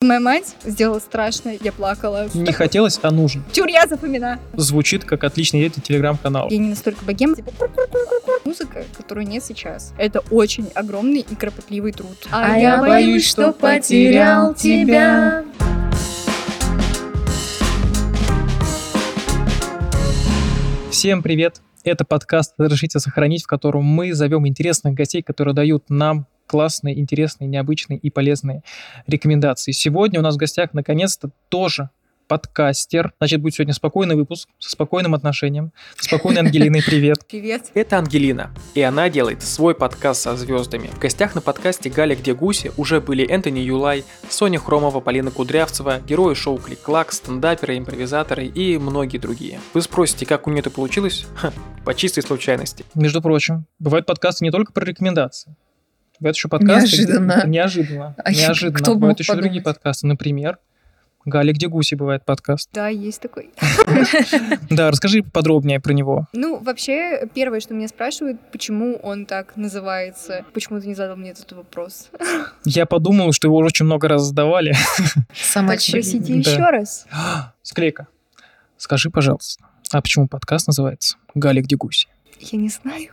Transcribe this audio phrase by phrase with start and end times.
[0.00, 2.28] Моя мать сделала страшно, я плакала.
[2.32, 3.42] Не хотелось, а нужно.
[3.50, 4.38] Тюрья запомина.
[4.52, 6.46] Звучит как отличный идея телеграм-канал.
[6.50, 7.34] Я не настолько богем.
[7.34, 7.50] Типа,
[8.44, 9.92] музыка, которую нет сейчас.
[9.98, 12.16] Это очень огромный и кропотливый труд.
[12.30, 15.44] А, а я боюсь, что потерял тебя.
[20.92, 21.60] Всем привет!
[21.82, 27.46] Это подкаст «Разрешите сохранить», в котором мы зовем интересных гостей, которые дают нам классные, интересные,
[27.46, 28.62] необычные и полезные
[29.06, 29.70] рекомендации.
[29.70, 31.90] Сегодня у нас в гостях наконец-то тоже
[32.28, 33.12] подкастер.
[33.18, 35.72] Значит, будет сегодня спокойный выпуск со спокойным отношением.
[35.96, 37.18] Спокойной Ангелиной, привет.
[37.28, 37.70] Привет.
[37.74, 40.88] Это Ангелина, и она делает свой подкаст со звездами.
[40.88, 46.00] В гостях на подкасте «Галя, где гуси» уже были Энтони Юлай, Соня Хромова, Полина Кудрявцева,
[46.00, 49.60] герои шоу «Клик-клак», стендаперы, импровизаторы и многие другие.
[49.72, 51.26] Вы спросите, как у нее это получилось?
[51.36, 51.52] Ха,
[51.84, 52.84] по чистой случайности.
[52.94, 55.56] Между прочим, бывают подкасты не только про рекомендации.
[56.20, 56.96] Бывают еще подкасты.
[56.96, 57.40] Неожиданно.
[57.42, 57.48] Где...
[57.48, 58.14] Неожиданно.
[58.24, 58.78] А неожиданно.
[58.78, 59.44] Кто Бывают еще подумать?
[59.44, 60.06] другие подкасты.
[60.06, 60.58] Например,
[61.24, 62.70] Галя, где гуси бывает подкаст?
[62.72, 63.50] Да, есть такой.
[64.70, 66.26] Да, расскажи подробнее про него.
[66.32, 70.44] Ну, вообще, первое, что меня спрашивают, почему он так называется.
[70.52, 72.10] Почему ты не задал мне этот вопрос?
[72.64, 74.74] Я подумал, что его очень много раз задавали.
[75.34, 77.06] Сама Спросите еще раз.
[77.62, 78.06] Склейка,
[78.76, 82.08] скажи, пожалуйста, а почему подкаст называется «Галя, где гуси»?
[82.40, 83.10] Я не знаю.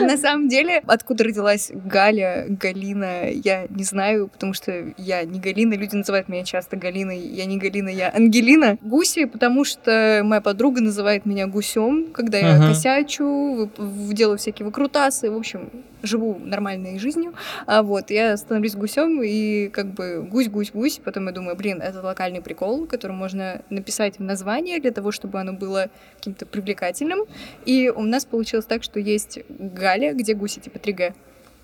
[0.00, 5.74] На самом деле, откуда родилась Галя, Галина, я не знаю, потому что я не Галина,
[5.74, 8.78] люди называют меня часто Галиной, я не Галина, я Ангелина.
[8.82, 13.70] Гуси, потому что моя подруга называет меня гусем, когда я косячу,
[14.12, 15.70] делаю всякие выкрутасы, в общем,
[16.06, 17.34] живу нормальной жизнью,
[17.66, 22.40] а вот, я становлюсь гусем, и как бы гусь-гусь-гусь, потом я думаю, блин, это локальный
[22.40, 27.20] прикол, который можно написать в название для того, чтобы оно было каким-то привлекательным,
[27.64, 31.14] и у нас получилось так, что есть Галя, где гуси, типа 3Г.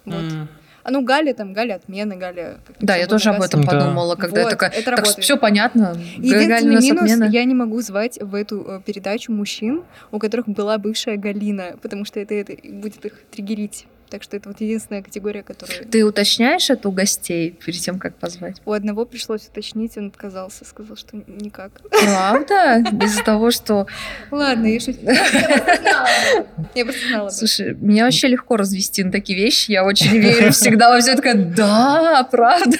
[0.04, 0.22] Вот.
[0.22, 0.46] Mm.
[0.84, 2.58] А ну Галя там, Галя отмены, Галя...
[2.80, 3.70] Да, я тоже об этом да.
[3.70, 5.96] подумала, когда вот, я такая, это так все понятно.
[6.16, 7.24] Единственный минус, отмена.
[7.30, 12.04] я не могу звать в эту э, передачу мужчин, у которых была бывшая Галина, потому
[12.04, 13.86] что это, это будет их триггерить.
[14.12, 15.84] Так что это вот единственная категория, которая...
[15.84, 18.60] Ты уточняешь это у гостей перед тем, как позвать?
[18.66, 21.80] У одного пришлось уточнить, он отказался, сказал, что никак.
[21.88, 22.84] Правда?
[23.06, 23.86] Из-за того, что...
[24.30, 24.98] Ладно, я шучу.
[26.74, 27.30] Я просто знала.
[27.30, 29.70] Слушай, меня вообще легко развести на такие вещи.
[29.70, 31.16] Я очень верю всегда во все.
[31.16, 32.76] Такая, да, правда.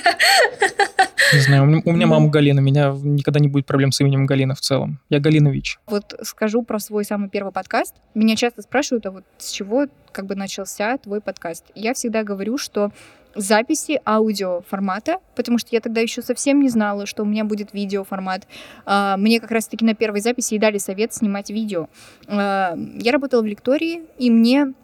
[1.33, 2.61] Не знаю, у меня мама Галина.
[2.61, 5.01] У меня никогда не будет проблем с именем Галина в целом.
[5.09, 5.79] Я Галинович.
[5.87, 7.95] Вот скажу про свой самый первый подкаст.
[8.15, 11.65] Меня часто спрашивают, а вот с чего как бы начался твой подкаст.
[11.75, 12.91] Я всегда говорю, что
[13.35, 17.73] записи аудио формата, потому что я тогда еще совсем не знала, что у меня будет
[17.73, 18.47] видео формат.
[18.85, 21.89] А, мне как раз-таки на первой записи и дали совет снимать видео.
[22.27, 24.75] А, я работала в лектории, и мне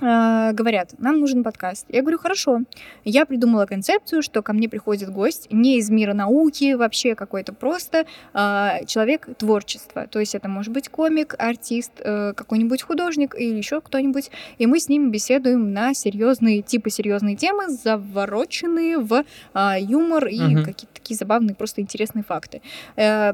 [0.00, 1.86] говорят, нам нужен подкаст.
[1.88, 2.60] Я говорю, хорошо.
[3.04, 8.06] Я придумала концепцию, что ко мне приходит гость не из мира науки, вообще какой-то просто
[8.34, 10.06] э, человек творчества.
[10.06, 14.30] То есть это может быть комик, артист, э, какой-нибудь художник или еще кто-нибудь.
[14.58, 20.40] И мы с ним беседуем на серьезные, типа серьезные темы, завороченные в э, юмор и
[20.40, 20.64] угу.
[20.64, 22.62] какие-то такие забавные, просто интересные факты.
[22.96, 23.32] Э,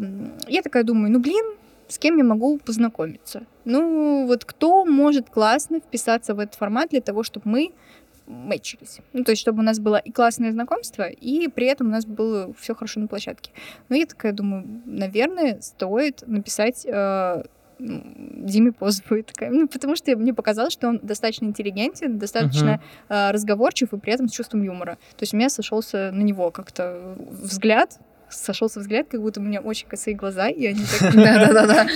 [0.49, 1.45] я такая думаю, ну блин,
[1.89, 3.45] с кем я могу познакомиться.
[3.65, 7.72] Ну, вот кто может классно вписаться в этот формат для того, чтобы мы
[8.27, 9.00] мэчились.
[9.12, 12.06] Ну, то есть, чтобы у нас было и классное знакомство, и при этом у нас
[12.06, 13.50] было все хорошо на площадке.
[13.89, 17.43] Ну, я такая думаю, наверное, стоит написать э,
[17.78, 19.22] Диме Позову.
[19.22, 23.28] Такая, ну, потому что мне показалось, что он достаточно интеллигентен, достаточно uh-huh.
[23.28, 24.95] э, разговорчив и при этом с чувством юмора.
[25.16, 27.99] То есть у меня сошелся на него как-то взгляд,
[28.37, 31.15] сошелся взгляд, как будто у меня очень косые глаза, и они так...
[31.15, 31.87] Да-да-да.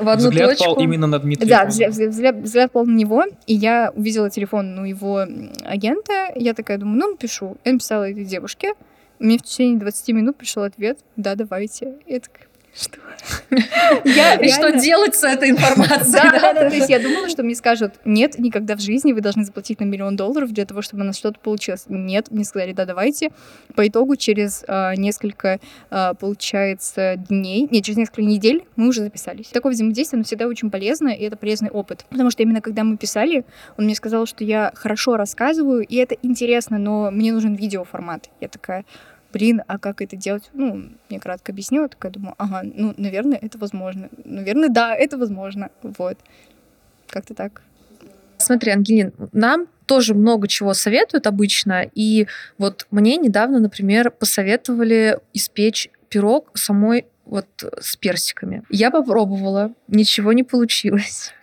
[0.00, 1.46] В одну Взгляд пал именно на Дмитрия.
[1.46, 5.26] Да, взгляд пал на него, и я увидела телефон ну, его
[5.64, 7.56] агента, я такая думаю, ну, напишу.
[7.64, 8.74] Я написала этой девушке,
[9.18, 11.94] мне в течение 20 минут пришел ответ, да, давайте.
[12.06, 12.98] Я такая, что?
[14.04, 16.12] Я И что делать с этой информацией?
[16.12, 16.70] Да, да, да.
[16.70, 19.84] То есть я думала, что мне скажут, нет, никогда в жизни вы должны заплатить на
[19.84, 21.84] миллион долларов для того, чтобы у нас что-то получилось.
[21.88, 23.30] Нет, мне сказали, да, давайте.
[23.74, 25.60] По итогу через а, несколько,
[25.90, 29.46] а, получается, дней, нет, через несколько недель мы уже записались.
[29.48, 32.04] Такое взаимодействие, оно всегда очень полезно, и это полезный опыт.
[32.10, 33.44] Потому что именно когда мы писали,
[33.78, 38.30] он мне сказал, что я хорошо рассказываю, и это интересно, но мне нужен видеоформат.
[38.40, 38.84] Я такая,
[39.34, 40.48] блин, а как это делать?
[40.54, 44.08] Ну, мне кратко объяснила, такая думаю, ага, ну, наверное, это возможно.
[44.24, 45.70] Наверное, да, это возможно.
[45.82, 46.16] Вот.
[47.08, 47.62] Как-то так.
[48.38, 52.26] Смотри, Ангелин, нам тоже много чего советуют обычно, и
[52.58, 57.46] вот мне недавно, например, посоветовали испечь пирог самой вот
[57.80, 58.62] с персиками.
[58.70, 61.32] Я попробовала, ничего не получилось.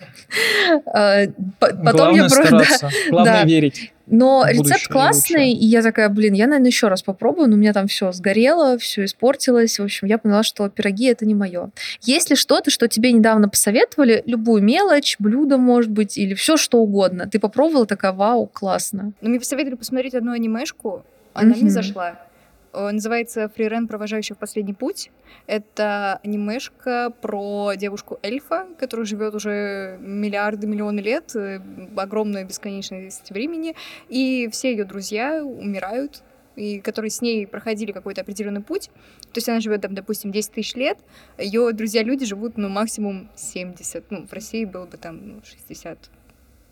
[0.86, 1.26] А,
[1.60, 2.90] потом Главное я просто...
[3.10, 3.92] Главное верить.
[4.12, 5.60] Но Будущее рецепт классный, лучше.
[5.62, 8.78] и я такая, блин, я, наверное, еще раз попробую, но у меня там все сгорело,
[8.78, 9.80] все испортилось.
[9.80, 11.72] В общем, я поняла, что пироги это не мое.
[12.02, 17.28] Если что-то, что тебе недавно посоветовали, любую мелочь, блюдо, может быть, или все что угодно,
[17.28, 19.14] ты попробовала, такая, вау, классно.
[19.22, 21.04] Но мне посоветовали посмотреть одну анимешку,
[21.34, 21.62] она Мгм.
[21.62, 22.20] мне зашла.
[22.74, 25.12] Э, Называется «Фрирен, провожающий в последний путь».
[25.48, 31.62] Это анимешка про девушку-эльфа, которая живет уже миллиарды, миллионы лет, э,
[31.96, 33.76] огромная бесконечность времени,
[34.10, 36.24] и все ее друзья умирают,
[36.56, 38.90] и которые с ней проходили какой-то определенный путь.
[39.32, 40.98] То есть она живет там, допустим, 10 тысяч лет,
[41.38, 44.12] ее друзья-люди живут, ну, максимум 70.
[44.12, 45.98] Ну, в России было бы там ну, 60,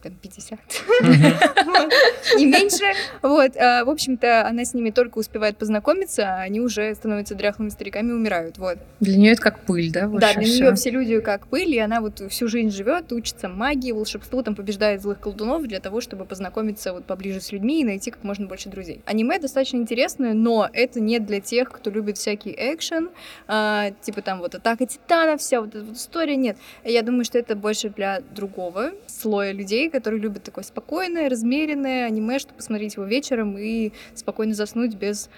[0.02, 0.60] там 50
[1.02, 1.90] Мгм.
[2.38, 2.84] не меньше.
[3.22, 7.70] Вот, а, в общем-то, она с ними только успевает познакомиться, а они уже становятся дряхлыми
[7.70, 8.58] стариками и умирают.
[8.58, 8.78] Вот.
[9.00, 10.08] Для нее это как пыль, да?
[10.08, 13.92] Да, для нее все люди как пыль, и она вот всю жизнь живет, учится магии,
[13.92, 18.12] волшебству, там побеждает злых колдунов для того, чтобы познакомиться вот поближе с людьми и найти
[18.12, 19.02] как можно больше друзей.
[19.06, 23.10] Аниме достаточно интересное, но это не для тех, кто любит всякий экшен,
[23.48, 26.58] а, типа там вот атака титанов, вся вот эта вот история, нет.
[26.84, 32.40] Я думаю, что это больше для другого слоя людей, которые любят такое спокойное, размеренное аниме,
[32.40, 35.30] чтобы посмотреть его вечером и спокойно заснуть без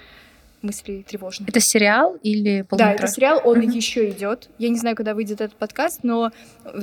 [0.61, 1.49] мыслей тревожных.
[1.49, 3.69] Это сериал или Да, это сериал, он Мгм.
[3.69, 4.49] еще идет.
[4.59, 6.31] Я не знаю, когда выйдет этот подкаст, но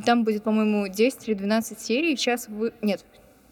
[0.04, 2.16] там будет, по-моему, 10 или 12 серий.
[2.16, 2.72] Сейчас вы...
[2.82, 3.04] Нет,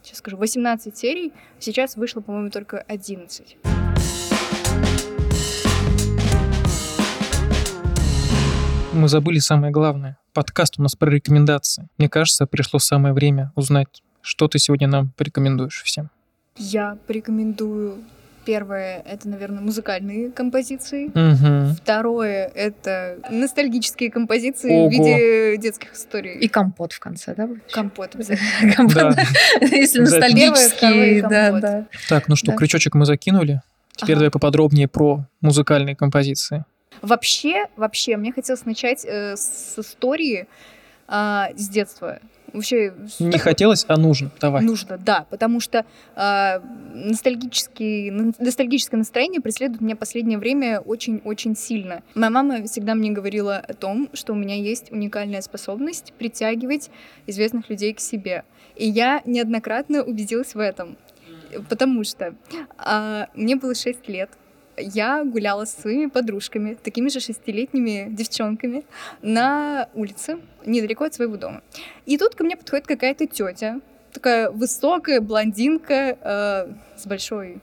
[0.03, 1.33] сейчас скажу, 18 серий.
[1.61, 3.57] Сейчас вышло, по-моему, только 11.
[8.93, 10.17] Мы забыли самое главное.
[10.37, 11.88] Подкаст у нас про рекомендации.
[11.97, 16.11] Мне кажется, пришло самое время узнать, что ты сегодня нам порекомендуешь всем.
[16.59, 18.05] Я порекомендую...
[18.44, 21.06] Первое— это, наверное, музыкальные композиции.
[21.06, 21.77] Угу.
[21.83, 24.88] Второе— это ностальгические композиции Ого.
[24.88, 26.39] в виде детских историй.
[26.39, 27.49] И компот в конце, да?
[27.73, 28.75] компот обязательно.
[28.75, 29.17] Компот.
[29.62, 31.61] Если ностальгический, и да, компот.
[31.62, 31.87] да.
[32.11, 33.62] Так, ну что, крючочек мы закинули.
[33.97, 36.67] Теперь давай поподробнее про музыкальные композиции.
[37.02, 40.46] Вообще, вообще, мне хотелось начать э, с истории
[41.08, 42.20] а, с детства.
[42.52, 44.31] Вообще, Не хотелось, а нужно.
[44.40, 44.62] Давай.
[44.62, 45.84] нужно, да, потому что
[46.14, 46.62] а,
[46.94, 52.02] ностальгический, ностальгическое настроение преследует меня последнее время очень-очень сильно.
[52.14, 56.90] Моя мама всегда мне говорила о том, что у меня есть уникальная способность притягивать
[57.26, 58.44] известных людей к себе.
[58.75, 60.96] И я неоднократно убедилась в этом.
[61.69, 62.34] Потому что
[62.78, 64.31] а, мне было 6 лет,
[64.78, 68.84] я гуляла со своими подружками, такими же шестилетними девчонками,
[69.23, 71.62] на улице, недалеко от своего дома.
[72.06, 73.81] И тут ко мне подходит какая-то тетя,
[74.12, 77.58] такая высокая блондинка э, с большой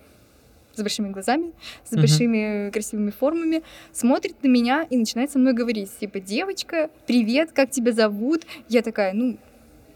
[0.76, 1.52] с большими глазами,
[1.84, 2.02] с Мгм.
[2.02, 3.62] большими красивыми формами,
[3.92, 8.42] смотрит на меня и начинает со мной говорить, типа, девочка, привет, как тебя зовут?
[8.70, 9.38] Я такая, ну,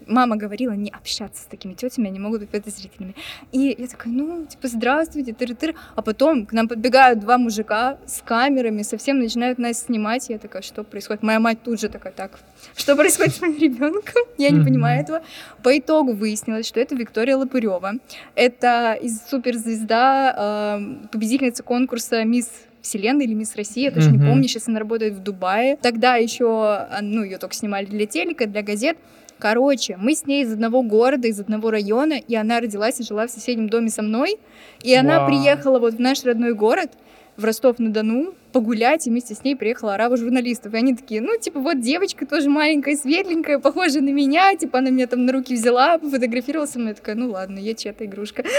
[0.08, 3.14] мама говорила не общаться с такими тетями, они могут быть подозрительными.
[3.52, 5.74] И я такая, ну, типа, здравствуйте, тыры-тыры.
[5.94, 10.28] А потом к нам подбегают два мужика с камерами, совсем начинают нас снимать.
[10.28, 11.22] Я такая, что происходит?
[11.22, 12.38] Моя мать тут же такая, так,
[12.76, 14.22] что происходит с моим ребенком?
[14.38, 15.22] Я не понимаю этого.
[15.62, 17.94] По итогу выяснилось, что это Виктория Лопырева.
[18.34, 22.50] Это из суперзвезда, э, победительница конкурса Мисс
[22.80, 24.26] Вселенной или Мисс Россия, я точно не Мгм.
[24.28, 25.76] помню, сейчас она работает в Дубае.
[25.76, 28.96] Тогда еще, ну, ее только снимали для телека, для газет.
[29.38, 33.26] Короче, мы с ней из одного города, из одного района, и она родилась и жила
[33.26, 34.38] в соседнем доме со мной.
[34.82, 35.28] И она Вау.
[35.28, 36.90] приехала вот в наш родной город,
[37.38, 40.74] в Ростов-на-Дону, погулять, и вместе с ней приехала арава журналистов.
[40.74, 44.90] И они такие, ну, типа, вот девочка тоже маленькая, светленькая, похожа на меня, типа, она
[44.90, 48.44] меня там на руки взяла, пофотографировала со мной, я такая, ну, ладно, я чья-то игрушка.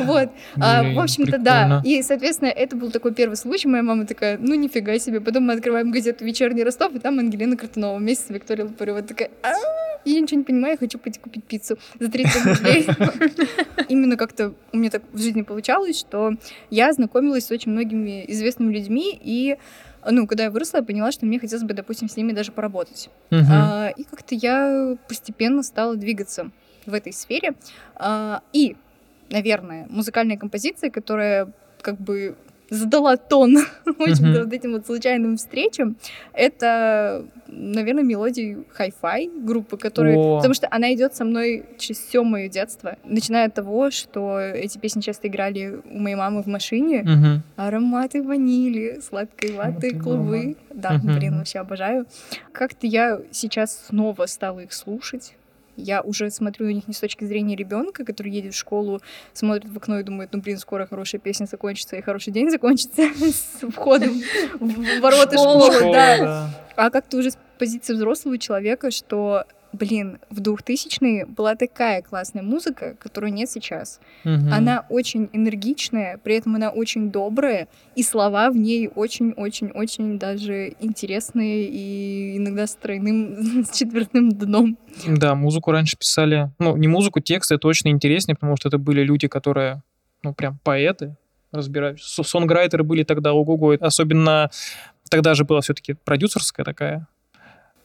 [0.00, 0.30] Вот.
[0.60, 1.82] А, Блин, В общем-то, да.
[1.84, 3.68] И, соответственно, это был такой первый случай.
[3.68, 5.20] Моя мама такая, ну, нифига себе.
[5.20, 9.02] Потом мы открываем газету «Вечерний Ростов», и там Ангелина Картунова вместе с Викторией Лопаревой.
[9.02, 9.30] Такая,
[10.04, 12.86] «А, я ничего не понимаю, я хочу пойти купить пиццу за 30 рублей.
[13.88, 16.32] Именно как-то у меня так в жизни получалось, что
[16.70, 19.56] я знакомилась с очень многими известными людьми, и
[20.08, 23.10] ну, когда я выросла, я поняла, что мне хотелось бы, допустим, с ними даже поработать.
[23.30, 23.46] Мгм.
[23.52, 26.50] А, и как-то я постепенно стала двигаться
[26.86, 27.52] в этой сфере.
[27.96, 28.76] А, и,
[29.28, 31.52] наверное, музыкальная композиция, которая
[31.82, 32.36] как бы
[32.70, 34.32] задала тон, Мгм.
[34.32, 35.96] вот этим вот случайным встречам,
[36.32, 40.16] это, наверное, мелодии Hi-Fi группы, которые...
[40.16, 40.36] О.
[40.36, 42.96] Потому что она идет со мной через все мое детство.
[43.04, 47.42] Начиная от того, что эти песни часто играли у моей мамы в машине, Мгм.
[47.56, 50.56] Ароматы ванили, сладкой ваты, клубы.
[50.72, 51.16] Да, Мгм.
[51.16, 52.06] блин, вообще обожаю.
[52.52, 55.34] Как-то я сейчас снова стала их слушать.
[55.80, 59.00] Я уже смотрю на них не с точки зрения ребенка, который едет в школу,
[59.32, 63.02] смотрит в окно и думает, ну блин, скоро хорошая песня закончится и хороший день закончится
[63.18, 64.20] с входом
[64.58, 66.50] в ворота школы, да.
[66.76, 72.96] А как-то уже с позиции взрослого человека, что блин, в 2000-е была такая классная музыка,
[72.98, 74.00] которую нет сейчас.
[74.24, 74.52] Мгм.
[74.52, 81.68] Она очень энергичная, при этом она очень добрая, и слова в ней очень-очень-очень даже интересные
[81.68, 84.76] и иногда с тройным, с четвертным дном.
[85.06, 89.28] Да, музыку раньше писали, ну, не музыку, тексты точно интереснее, потому что это были люди,
[89.28, 89.82] которые,
[90.22, 91.16] ну, прям поэты,
[91.52, 92.02] разбирались.
[92.02, 94.50] Со- Сонграйтеры были тогда ого-го, особенно
[95.10, 97.08] тогда же была все-таки продюсерская такая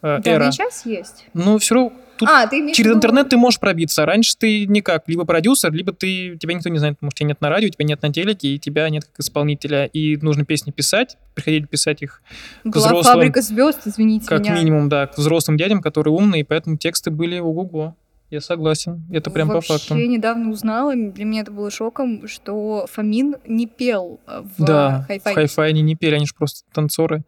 [0.01, 0.47] э, Да, она эра.
[0.49, 1.25] и сейчас есть.
[1.33, 4.03] Ну, все равно тут а, ты в через виду- интернет ты можешь пробиться.
[4.03, 5.03] а Раньше ты никак.
[5.07, 7.85] Либо продюсер, либо ты тебя никто не знает, потому что тебя нет на радио, тебя
[7.85, 9.85] нет на телеке, и тебя нет как исполнителя.
[9.85, 12.21] И нужно песни писать, приходить писать их
[12.63, 14.55] Была взрослым, фабрика звезд, извините как меня.
[14.55, 17.95] минимум, да, к взрослым дядям, которые умные, и поэтому тексты были ого-го.
[18.31, 19.03] Я согласен.
[19.11, 19.93] Это прям Вообще по факту.
[19.95, 25.07] недавно узнала, для меня это было шоком, что Фомин не пел э, в Да, в
[25.07, 25.33] хай-фай.
[25.35, 27.23] хай-фай они не пели, они же просто танцоры.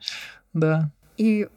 [0.54, 0.90] Да.
[1.18, 1.48] И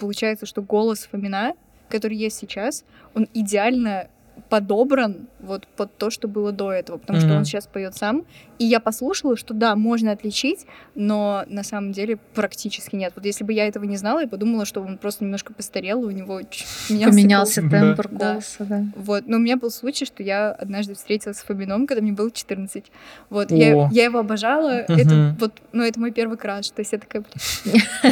[0.00, 1.54] получается, что голос Фомина,
[1.88, 4.08] который есть сейчас, он идеально
[4.50, 7.38] подобран вот под то, что было до этого, потому что Мгм.
[7.38, 8.24] он сейчас поет сам.
[8.58, 13.12] И я послушала, что да, можно отличить, но на самом деле практически нет.
[13.16, 16.10] Вот если бы я этого не знала, я подумала, что он просто немножко постарел, у
[16.10, 16.40] него
[16.88, 18.32] Поменялся тембр Да.
[18.32, 18.84] голоса, да.
[18.96, 22.30] Вот, но у меня был случай, что я однажды встретилась с Фомином, когда мне было
[22.30, 22.84] 14.
[23.30, 24.70] Вот, я, я его обожала.
[24.88, 26.68] Это вот, ну, это мой первый краш.
[26.70, 27.22] То есть я такая,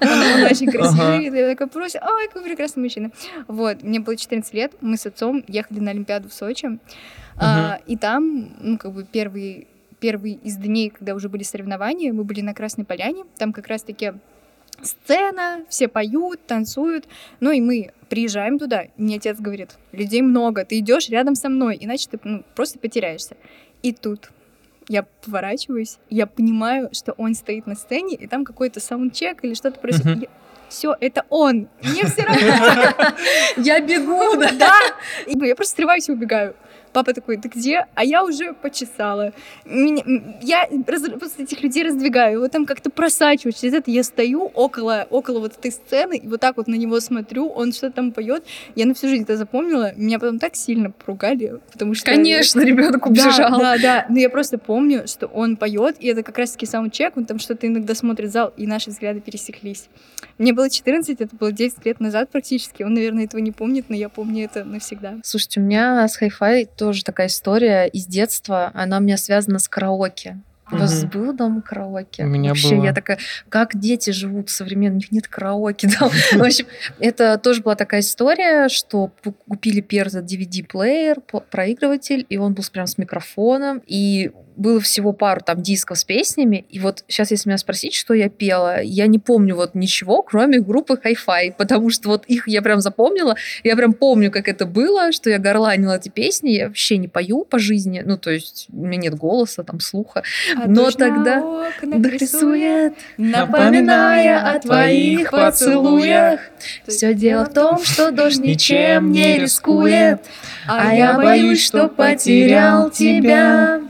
[0.00, 1.38] он, очень красивый.
[1.40, 3.10] Я такая, просто, ой, какой прекрасный мужчина.
[3.48, 6.78] Вот, мне было 14 лет, мы с отцом ехали на Олимпиаду в Сочи.
[7.36, 9.66] А, и там, ну, как бы первый
[10.00, 14.12] первый из дней, когда уже были соревнования, мы были на Красной Поляне, там как раз-таки
[14.82, 17.06] сцена, все поют, танцуют,
[17.40, 21.78] ну и мы приезжаем туда, мне отец говорит, людей много, ты идешь рядом со мной,
[21.80, 23.36] иначе ты ну, просто потеряешься.
[23.82, 24.30] И тут
[24.88, 29.80] я поворачиваюсь, я понимаю, что он стоит на сцене, и там какой-то саундчек или что-то
[29.80, 30.28] происходит.
[30.28, 30.43] Мгм.
[30.74, 31.68] Все, это он.
[31.82, 33.16] Мне все равно.
[33.56, 34.80] Я бегу, да.
[35.24, 36.56] Я просто срываюсь и убегаю.
[36.94, 37.86] Папа такой, ты где?
[37.96, 39.32] А я уже почесала.
[39.64, 40.04] Меня-
[40.40, 42.40] я раз- просто этих людей раздвигаю.
[42.40, 43.56] Вот там как-то просачиваюсь.
[43.60, 47.00] Через это я стою около, около вот этой сцены и вот так вот на него
[47.00, 47.48] смотрю.
[47.48, 48.44] Он что-то там поет.
[48.76, 49.92] Я на всю жизнь это запомнила.
[49.96, 52.06] Меня потом так сильно поругали, потому что...
[52.06, 53.58] Конечно, ребенок Да, убежал.
[53.58, 54.06] да, да.
[54.08, 57.66] Но я просто помню, что он поет, и это как раз-таки саундчек, он там что-то
[57.66, 59.88] иногда смотрит в зал, и наши взгляды пересеклись.
[60.38, 62.84] Мне было 14, это было 10 лет назад практически.
[62.84, 65.14] Он, наверное, этого не помнит, но я помню это навсегда.
[65.24, 68.70] Слушайте, у меня с хай-фай тоже такая история из детства.
[68.74, 70.38] Она у меня связана с караоке.
[70.70, 71.10] У вас Мгм.
[71.10, 72.24] был дом караоке?
[72.24, 72.84] У меня Вообще, было.
[72.86, 75.88] я такая, как дети живут современно, у них нет караоке.
[76.00, 76.08] Да?
[76.38, 76.66] В общем,
[76.98, 79.10] это тоже была такая история, что
[79.48, 85.62] купили первый DVD-плеер, проигрыватель, и он был прям с микрофоном, и было всего пару там
[85.62, 89.56] дисков с песнями, и вот сейчас, если меня спросить, что я пела, я не помню
[89.56, 94.30] вот ничего, кроме группы Hi-Fi, потому что вот их я прям запомнила, я прям помню,
[94.30, 98.16] как это было, что я горланила эти песни, я вообще не пою по жизни, ну,
[98.16, 100.22] то есть у меня нет голоса, там, слуха,
[100.56, 106.40] А Но тогда рисует, напоминая о твоих поцелуях.
[106.86, 110.20] Все дело в том, что дождь ничем не рискует,
[110.66, 113.80] а я боюсь, что потерял тебя.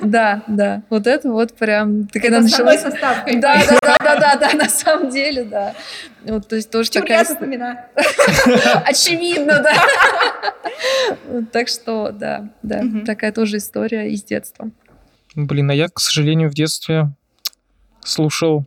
[0.00, 2.70] Да, да, вот это вот прям, ты когда начала...
[2.70, 3.24] Основной состав.
[3.26, 5.74] Да, да, да, да, да, да, на самом деле, да.
[6.24, 7.18] Вот, то есть тоже такая...
[7.18, 7.78] я запоминаю.
[8.84, 9.74] Очевидно, да.
[11.52, 14.70] Так что, да, да, такая тоже история из детства.
[15.34, 17.12] Блин, а я, к сожалению, в детстве
[18.00, 18.64] слушал...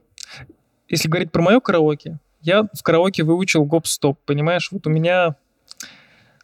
[0.87, 4.69] Если говорить про мое караоке, я в караоке выучил гоп-стоп, понимаешь?
[4.71, 5.35] Вот у меня...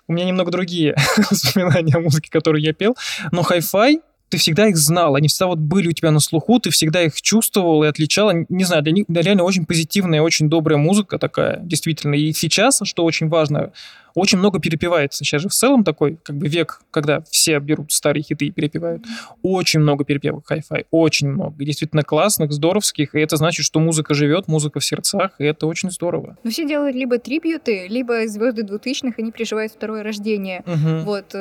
[0.07, 0.95] У меня немного другие
[1.29, 2.95] воспоминания о музыке, которую я пел.
[3.31, 6.69] Но хай-фай, ты всегда их знал, они всегда вот были у тебя на слуху, ты
[6.69, 8.31] всегда их чувствовал и отличал.
[8.49, 12.15] Не знаю, для них реально очень позитивная, очень добрая музыка такая, действительно.
[12.15, 13.71] И сейчас, что очень важно,
[14.15, 15.23] очень много перепевается.
[15.23, 19.05] Сейчас же в целом такой как бы век, когда все берут старые хиты и перепевают.
[19.43, 21.61] Очень много перепевок хай-фай, очень много.
[21.63, 23.15] И действительно классных, здоровских.
[23.15, 26.37] И это значит, что музыка живет, музыка в сердцах, и это очень здорово.
[26.43, 30.63] Ну, все делают либо трибьюты, либо звезды двухтысячных, они переживают второе рождение.
[30.65, 31.03] Мгм.
[31.05, 31.35] Вот.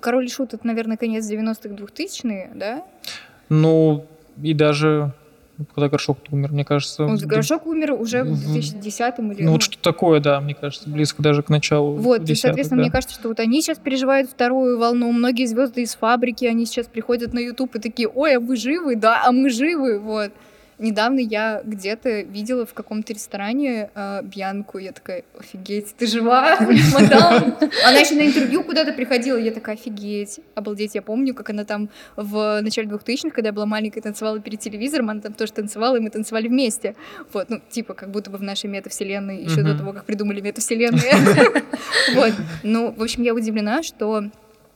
[0.00, 2.84] Король и Шут, это, наверное, конец 90-х, 2000-е, да?
[3.48, 4.06] Ну,
[4.42, 5.12] и даже
[5.74, 7.04] когда Горшок умер, мне кажется.
[7.04, 9.42] Вот Горшок умер уже в в- 2010-м или...
[9.42, 11.94] Ну, вот что такое, да, мне кажется, близко даже к началу.
[11.94, 12.84] Вот, и, соответственно, да.
[12.84, 15.10] мне кажется, что вот они сейчас переживают вторую волну.
[15.12, 18.96] Многие звезды из фабрики, они сейчас приходят на YouTube и такие, ой, а вы живы?
[18.96, 20.30] Да, а мы живы, вот.
[20.78, 26.58] Недавно я где-то видела в каком-то ресторане э, Бьянку, я такая, офигеть, ты жива,
[26.92, 27.56] мадам?
[27.86, 31.88] Она еще на интервью куда-то приходила, я такая, офигеть, обалдеть, я помню, как она там
[32.16, 36.00] в начале 2000-х, когда я была маленькой, танцевала перед телевизором, она там тоже танцевала, и
[36.00, 36.94] мы танцевали вместе,
[37.32, 41.14] вот, ну, типа, как будто бы в нашей метавселенной, еще до того, как придумали метавселенные,
[42.14, 44.24] вот, ну, в общем, я удивлена, что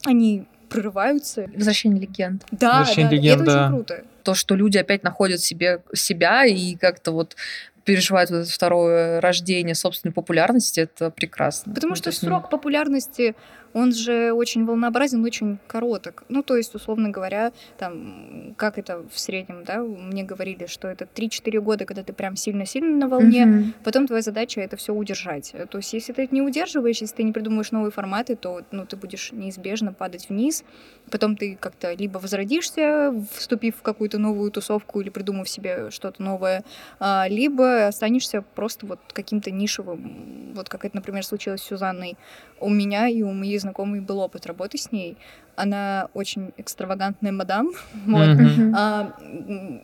[0.04, 1.50] они прорываются.
[1.54, 2.46] Возвращение легенд.
[2.52, 3.64] Да, Возвращение да, легенд, это да.
[3.64, 4.04] очень круто.
[4.22, 7.36] То, что люди опять находят себе себя и как-то вот
[7.84, 11.74] переживают вот это второе рождение собственной популярности, это прекрасно.
[11.74, 13.34] Потому Ну, что ну, срок популярности,
[13.72, 16.24] он же очень волнообразен, очень короток.
[16.28, 21.06] Ну, то есть, условно говоря, там, как это в среднем, да, мне говорили, что это
[21.14, 23.74] 3-4 года, когда ты прям сильно-сильно на волне, мгм.
[23.84, 25.54] потом твоя задача это все удержать.
[25.70, 28.86] То есть, если ты это не удерживаешь, если ты не придумаешь новые форматы, то ну,
[28.86, 30.64] ты будешь неизбежно падать вниз.
[31.10, 36.64] Потом ты как-то либо возродишься, вступив в какую-то новую тусовку или придумав себе что-то новое,
[36.98, 40.52] а, либо останешься просто вот каким-то нишевым.
[40.54, 42.16] Вот как это, например, случилось с Сюзанной.
[42.60, 45.16] У меня и у моей знакомой был опыт работы с ней.
[45.56, 47.70] Она очень экстравагантная мадам.
[48.06, 48.28] Вот.
[48.28, 48.74] Мгм.
[48.76, 49.14] А,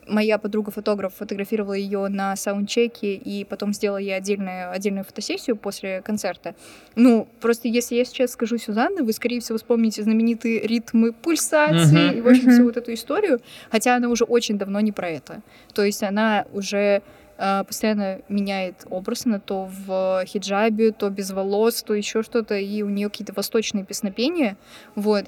[0.09, 6.55] моя подруга-фотограф фотографировала ее на саундчеке и потом сделала ей отдельную, отдельную фотосессию после концерта.
[6.95, 12.19] Ну, просто если я сейчас скажу Сюзанна, вы, скорее всего, вспомните знаменитые ритмы пульсации Мгм.
[12.19, 12.53] и, в общем, Мгм.
[12.53, 13.41] всю вот эту историю,
[13.71, 15.43] хотя она уже очень давно не про это.
[15.75, 17.03] То есть она уже
[17.37, 22.89] постоянно меняет образ, она то в хиджабе, то без волос, то еще что-то, и у
[22.89, 24.57] нее какие-то восточные песнопения,
[24.95, 25.27] вот.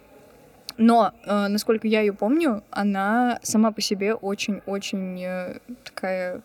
[0.79, 6.41] Но, э, насколько я ее помню, она сама по себе очень-очень э, такая,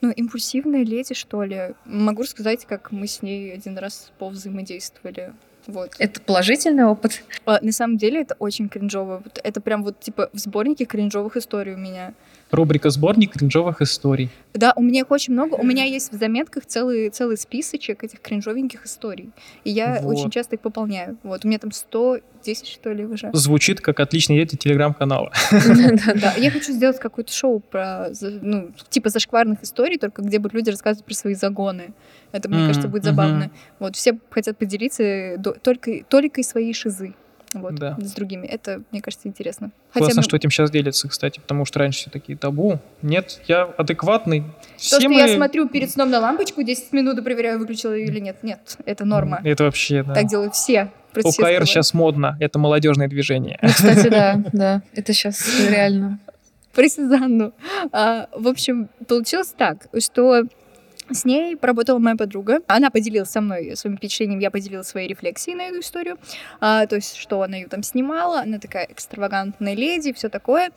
[0.00, 1.74] ну, импульсивная леди, что ли.
[1.84, 5.32] Могу рассказать, как мы с ней один раз повзаимодействовали.
[5.66, 5.92] Вот.
[5.98, 7.24] Это положительный опыт.
[7.46, 9.22] На самом деле это очень кринжово.
[9.24, 12.14] Вот Это прям вот типа в сборнике кринжовых историй у меня.
[12.54, 14.30] Рубрика «Сборник кринжовых историй».
[14.54, 15.54] Да, у меня их очень много.
[15.54, 19.30] У меня есть в заметках целый, целый списочек этих кринжовеньких историй.
[19.64, 20.14] И я Вот.
[20.16, 21.18] очень часто их пополняю.
[21.22, 23.30] Вот, у меня там 110, что ли, уже.
[23.32, 25.32] Звучит как отличный идея телеграм-канала.
[26.14, 30.70] Да, я хочу сделать какое-то шоу про, ну, типа зашкварных историй, только где будут люди
[30.70, 31.92] рассказывать про свои загоны.
[32.32, 33.50] Это, мне кажется, будет забавно.
[33.78, 37.14] Вот, все хотят поделиться только, только из своей шизы.
[37.60, 37.96] Вот, Да.
[38.00, 38.46] с другими.
[38.46, 39.70] Это, мне кажется, интересно.
[39.92, 42.78] Хотя Классно, мы- что этим сейчас делятся, кстати, потому что раньше все такие табу.
[43.02, 44.40] Нет, я адекватный.
[44.40, 44.46] То,
[44.76, 48.06] Все что мы- я смотрю перед сном на лампочку, 10 минут и проверяю, выключила ее
[48.06, 48.36] или нет.
[48.42, 49.40] Нет, это норма.
[49.44, 50.14] Это вообще, да.
[50.14, 50.90] Так делают все.
[51.16, 51.68] ОКР скрывают.
[51.68, 53.58] сейчас модно, это молодежное движение.
[53.62, 54.82] Ну, кстати, да, да.
[54.94, 56.18] Это сейчас реально.
[56.74, 57.52] Про Сюзанну.
[57.92, 60.42] А, в общем, получилось так, что
[61.10, 62.60] с ней поработала моя подруга.
[62.66, 66.18] Она поделилась со мной своим впечатлением, я поделилась своей рефлексией на эту историю.
[66.60, 70.70] А, то есть, что она ее там снимала, она такая экстравагантная леди, все такое.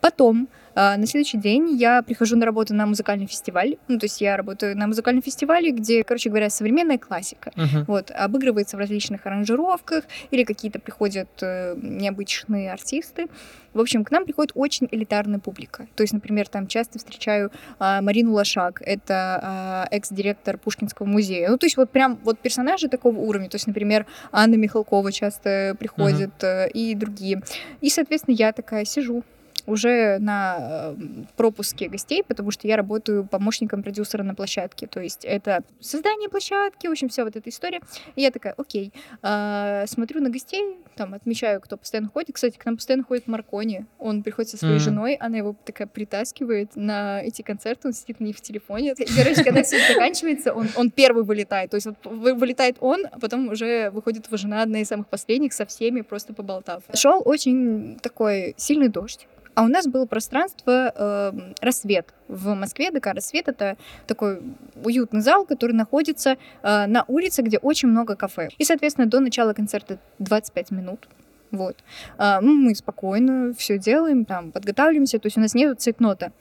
[0.00, 3.76] Потом, на следующий день я прихожу на работу на музыкальный фестиваль.
[3.88, 7.52] Ну, то есть я работаю на музыкальном фестивале, где, короче говоря, современная классика.
[7.56, 7.84] Мгм.
[7.86, 13.28] Вот, обыгрывается в различных аранжировках, или какие-то приходят э, необычные артисты.
[13.74, 15.86] В общем, к нам приходит очень элитарная публика.
[15.96, 21.50] То есть, например, там часто встречаю а, Марину Лошак, это а, экс-директор Пушкинского музея.
[21.50, 23.48] Ну, то есть вот прям вот персонажи такого уровня.
[23.48, 27.42] То есть, например, Анна Михалкова часто приходит э, и другие.
[27.80, 29.24] И, соответственно, я такая сижу
[29.66, 30.96] уже на э,
[31.36, 34.86] пропуске гостей, потому что я работаю помощником продюсера на площадке.
[34.86, 37.80] То есть это создание площадки, в общем, вся вот эта история.
[38.16, 42.34] И я такая, окей, А, смотрю на гостей, там, отмечаю, кто постоянно ходит.
[42.34, 43.86] Кстати, к нам постоянно ходит Маркони.
[43.98, 44.82] Он приходит со своей Мгм.
[44.84, 48.94] женой, она его такая притаскивает на эти концерты, он сидит на них в телефоне.
[49.16, 51.70] Короче, когда все заканчивается, он, он первый вылетает.
[51.70, 55.08] То есть вот вы- вылетает он, а потом уже выходит его жена, одна из самых
[55.08, 56.82] последних, со всеми просто поболтав.
[56.94, 59.26] Шел очень такой сильный дождь.
[59.54, 62.90] А у нас было пространство э, «Рассвет» в Москве.
[62.90, 64.40] ДК «Рассвет»— это такой
[64.82, 68.48] уютный зал, который находится э, на улице, где очень много кафе.
[68.58, 71.08] И, соответственно, до начала концерта 25 минут.
[71.52, 71.76] Вот.
[72.18, 76.32] А, ну, мы спокойно все делаем, там, подготавливаемся, то есть у нас нет цейтнота.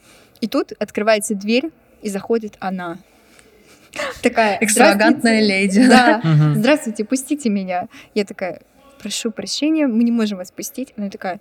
[0.41, 1.69] И тут открывается дверь,
[2.02, 2.97] и заходит она.
[4.23, 5.88] Такая Экстравагантная леди.
[5.88, 6.21] Да.
[6.56, 7.88] Здравствуйте, пустите меня.
[8.15, 8.62] Я такая,
[8.99, 10.93] прошу прощения, мы не можем вас пустить.
[10.97, 11.39] Она такая,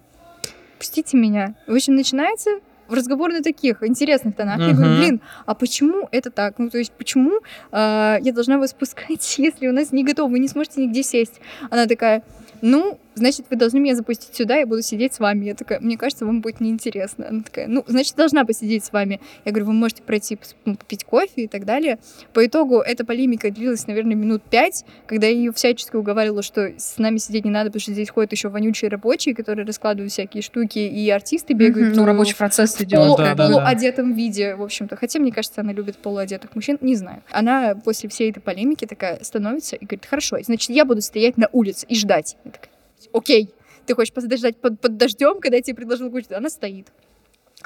[0.82, 1.54] пустите меня.
[1.68, 2.50] В общем, начинается
[2.88, 4.58] разговор на таких интересных тонах.
[4.58, 6.58] Я говорю, блин, а почему это так?
[6.58, 7.38] Ну, то есть, почему
[7.70, 11.40] э, я должна вас пускать, если у нас не готово, вы не сможете нигде сесть?
[11.70, 12.24] Она такая,
[12.62, 15.46] ну, значит, вы должны меня запустить сюда, я буду сидеть с вами.
[15.46, 17.28] Я такая, мне кажется, вам будет неинтересно.
[17.28, 19.20] Она такая, ну, значит, должна посидеть с вами.
[19.44, 21.98] Я говорю, вы можете пройти ну, попить кофе и так далее.
[22.32, 26.98] По итогу эта полемика длилась, наверное, минут пять, когда я ее всячески уговаривала, что с
[26.98, 30.78] нами сидеть не надо, потому что здесь ходят еще вонючие рабочие, которые раскладывают всякие штуки,
[30.78, 31.96] и артисты бегают.
[31.96, 33.00] Ну, рабочий процесс идет.
[33.00, 33.48] Полу, Да, в да, да.
[33.48, 34.96] полуодетом виде, в общем-то.
[34.96, 37.22] Хотя, мне кажется, она любит полуодетых мужчин, не знаю.
[37.30, 41.48] Она после всей этой полемики такая становится и говорит, хорошо, значит, я буду стоять на
[41.52, 42.36] улице и ждать.
[42.44, 42.71] Я такая,
[43.12, 43.50] окей,
[43.86, 46.26] ты хочешь подождать под, под дождем, когда я тебе предложила кучу?
[46.30, 46.88] Она стоит.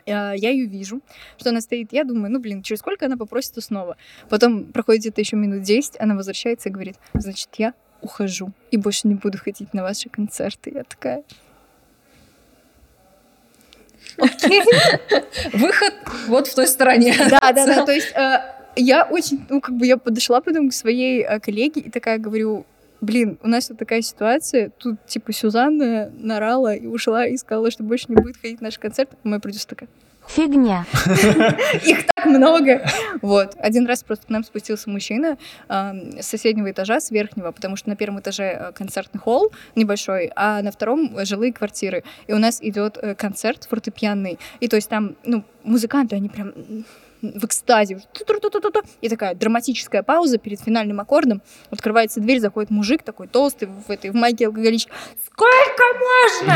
[0.07, 1.01] А, Я ее вижу,
[1.38, 1.92] что она стоит.
[1.92, 3.96] Я думаю, ну, блин, через сколько она попросится снова?
[4.29, 9.09] Потом проходит где-то еще минут 10, она возвращается и говорит, значит, я ухожу и больше
[9.09, 10.70] не буду ходить на ваши концерты.
[10.75, 11.25] Я такая,
[14.18, 14.62] окей.
[15.53, 15.94] Выход
[16.29, 17.14] вот в той стороне.
[17.31, 17.87] Да, да, да.
[17.87, 18.40] То есть э,
[18.77, 22.66] я очень, ну, как бы я подошла потом к своей э, коллеге и такая говорю,
[23.01, 27.83] блин, у нас вот такая ситуация, тут типа Сюзанна нарала и ушла и сказала, что
[27.83, 29.11] больше не будет ходить на наш концерт.
[29.23, 29.89] Моя продюсер такая,
[30.29, 30.85] Фигня.
[31.85, 32.85] их так много.
[33.23, 33.55] Вот.
[33.59, 37.89] Один раз просто к нам спустился мужчина э, с соседнего этажа, с верхнего, потому что
[37.89, 42.03] на первом этаже э, концертный холл небольшой, а на втором жилые квартиры.
[42.27, 44.39] И у нас идет э, концерт фортепианный.
[44.61, 46.53] И то есть там, ну, музыканты, они прям
[47.35, 48.01] в экстазе.
[49.01, 51.43] И такая драматическая пауза перед финальным аккордом.
[51.71, 54.91] Открывается дверь, заходит мужик такой толстый в этой в майке алкоголичке.
[55.25, 56.53] Сколько можно?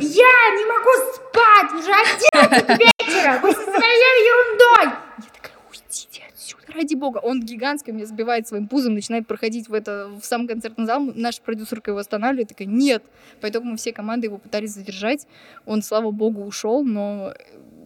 [0.00, 1.72] Я не могу спать!
[1.74, 3.38] Уже одиннадцать вечера!
[3.42, 4.98] Вы со своей ерундой!
[5.18, 7.18] Я такая, уйдите отсюда, ради бога.
[7.18, 11.00] Он гигантский, меня сбивает своим пузом, начинает проходить в, это, в сам концертный зал.
[11.14, 13.02] Наша продюсерка его останавливает, такая, нет.
[13.40, 15.26] Поэтому мы все команды его пытались задержать.
[15.64, 17.32] Он, слава богу, ушел, но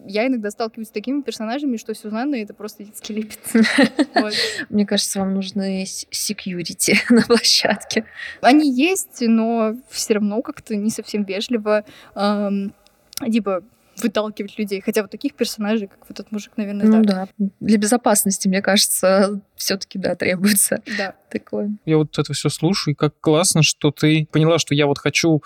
[0.05, 3.39] я иногда сталкиваюсь с такими персонажами, что Сюзанна это просто детский лепет.
[4.69, 8.05] Мне кажется, вам нужны с- security на площадке.
[8.41, 11.85] Они есть, но все равно как-то не совсем вежливо,
[13.25, 13.63] типа,
[14.01, 14.81] выталкивать людей.
[14.81, 17.27] Хотя вот таких персонажей, как вот этот мужик, наверное, Ну да.
[17.37, 17.47] да.
[17.59, 21.13] Для безопасности, мне кажется, все-таки, да, требуется Да.
[21.29, 21.71] такое.
[21.85, 25.43] Я вот это все слушаю, и как классно, что ты поняла, что я вот хочу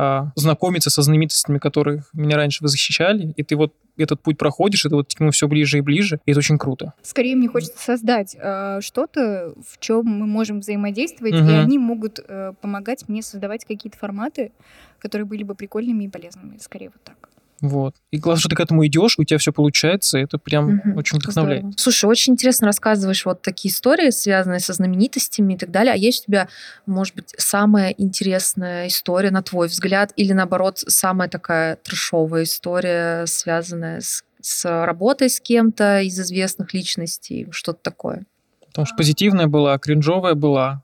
[0.00, 4.86] а, знакомиться со знаменитостями, которых меня раньше вы защищали, и ты вот этот путь проходишь,
[4.86, 6.94] и ты вот к нему все ближе и ближе, и это очень круто.
[7.02, 11.60] Скорее мне хочется создать э, что-то, в чем мы можем взаимодействовать, и Мгм.
[11.60, 14.52] они могут э, помогать мне создавать какие-то форматы,
[15.00, 16.56] которые были бы прикольными и полезными.
[16.58, 17.29] Скорее вот так.
[17.60, 17.94] Вот.
[18.10, 20.96] И главное, что ты к этому идешь, у тебя все получается, это прям Мгм.
[20.96, 21.60] очень вдохновляет.
[21.60, 21.74] Здорово.
[21.78, 25.92] Слушай, очень интересно рассказываешь вот такие истории, связанные со знаменитостями и так далее.
[25.92, 26.48] А есть у тебя,
[26.86, 34.00] может быть, самая интересная история, на твой взгляд, или наоборот, самая такая трешовая история, связанная
[34.00, 38.24] с, с работой с кем-то из известных личностей, что-то такое?
[38.68, 40.82] Потому что позитивная была, кринжовая была.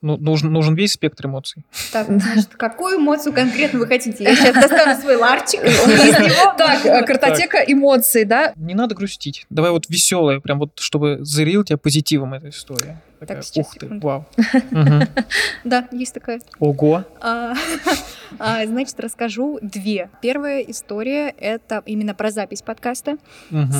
[0.00, 1.64] Ну, нужен, нужен весь спектр эмоций.
[1.92, 4.24] Так, значит, какую эмоцию конкретно вы хотите?
[4.24, 5.60] Я сейчас достану свой ларчик,
[6.58, 8.52] Так, картотека эмоций, да?
[8.56, 9.46] Не надо грустить.
[9.50, 13.00] Давай вот веселое, прям вот, чтобы зарил тебя позитивом эта история.
[13.20, 14.06] Такая, сейчас, Ух ты, секунду.
[14.06, 14.26] вау.
[14.70, 15.02] Мгм.
[15.64, 16.40] Да, есть такая.
[16.58, 17.04] Ого.
[17.20, 17.52] А,
[18.38, 20.08] а, Значит, расскажу две.
[20.22, 23.18] Первая история— это именно про запись подкаста.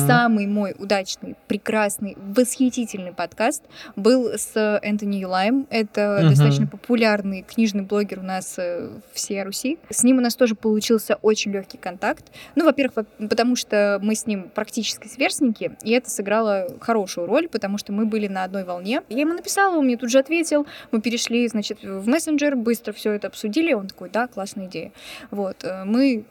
[0.07, 3.63] Самый мой удачный, прекрасный, восхитительный подкаст
[3.95, 4.51] был с
[4.83, 5.65] Энтони Юлаем.
[5.69, 9.79] Это достаточно популярный книжный блогер у нас э, всей Руси.
[9.89, 12.25] С ним у нас тоже получился очень легкий контакт.
[12.55, 17.47] Ну, во-первых, во- потому что мы с ним практически сверстники, и это сыграло хорошую роль,
[17.49, 19.01] потому что мы были на одной волне.
[19.09, 20.65] Я ему написала, он мне тут же ответил.
[20.91, 23.73] Мы перешли, значит, в мессенджер, быстро все это обсудили.
[23.73, 24.91] Он такой, да, классная идея.
[25.31, 26.23] Вот, э, мы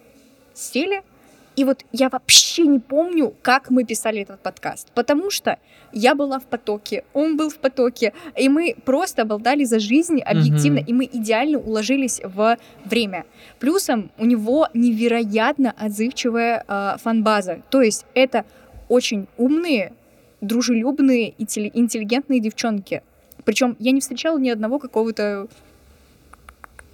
[0.54, 1.02] сели,
[1.56, 5.58] и вот я вообще не помню, как мы писали этот подкаст, потому что
[5.92, 10.80] я была в потоке, он был в потоке, и мы просто болтали за жизнь объективно,
[10.80, 10.86] Мгм.
[10.88, 13.24] и мы идеально уложились в время.
[13.58, 18.44] Плюсом у него невероятно отзывчивая э, фанбаза, то есть это
[18.88, 19.92] очень умные,
[20.40, 21.42] дружелюбные и
[21.78, 23.02] интеллигентные девчонки.
[23.44, 25.48] Причем я не встречала ни одного какого-то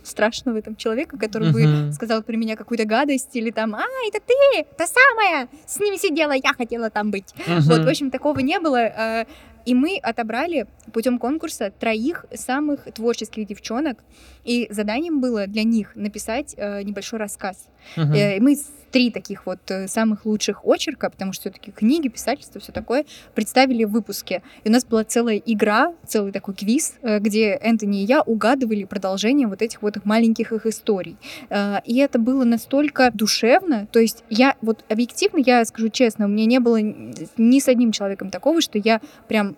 [0.02, 1.92] страшного там человека, который бы Мгм.
[1.92, 6.32] сказал про меня какую-то гадость или там, а, это ты, та самая, с ними сидела,
[6.32, 7.34] я хотела там быть.
[7.46, 8.76] Вот, в общем, такого не было.
[8.78, 9.24] э,
[9.64, 13.98] И мы отобрали путем конкурса троих самых творческих девчонок,
[14.46, 17.68] и заданием было для них написать э, небольшой рассказ.
[17.96, 18.12] Мгм.
[18.12, 18.56] Э, мы
[18.90, 23.04] три таких вот э, самых лучших очерка, потому что все-таки книги, писательство, все такое,
[23.34, 24.42] представили в выпуске.
[24.64, 28.84] И у нас была целая игра, целый такой квиз, э, где Энтони и я угадывали
[28.84, 31.16] продолжение вот этих вот их маленьких их историй.
[31.50, 36.28] Э, И это было настолько душевно, то есть я вот объективно, я скажу честно, у
[36.28, 39.56] меня не было ни с одним человеком такого, что я прям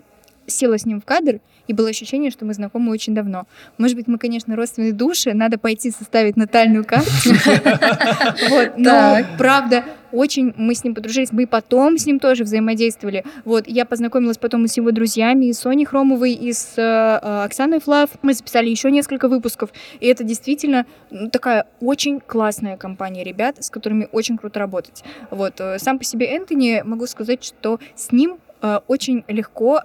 [0.48, 3.46] села с ним в кадр, и было ощущение, что мы знакомы очень давно.
[3.76, 7.08] Может быть, мы, конечно, родственные души, надо пойти составить натальную карту.
[8.48, 13.24] Вот, но правда, очень мы с ним подружились, мы потом с ним тоже взаимодействовали.
[13.44, 17.44] Вот, я познакомилась потом и с его друзьями, и с Соней Хромовой, и с э,
[17.44, 18.10] Оксаной Флав.
[18.22, 23.70] Мы записали еще несколько выпусков, и это действительно ну, такая очень классная компания ребят, с
[23.70, 25.04] которыми очень круто работать.
[25.30, 29.82] Вот, э, сам по себе Энтони, могу сказать, что с ним э, очень легко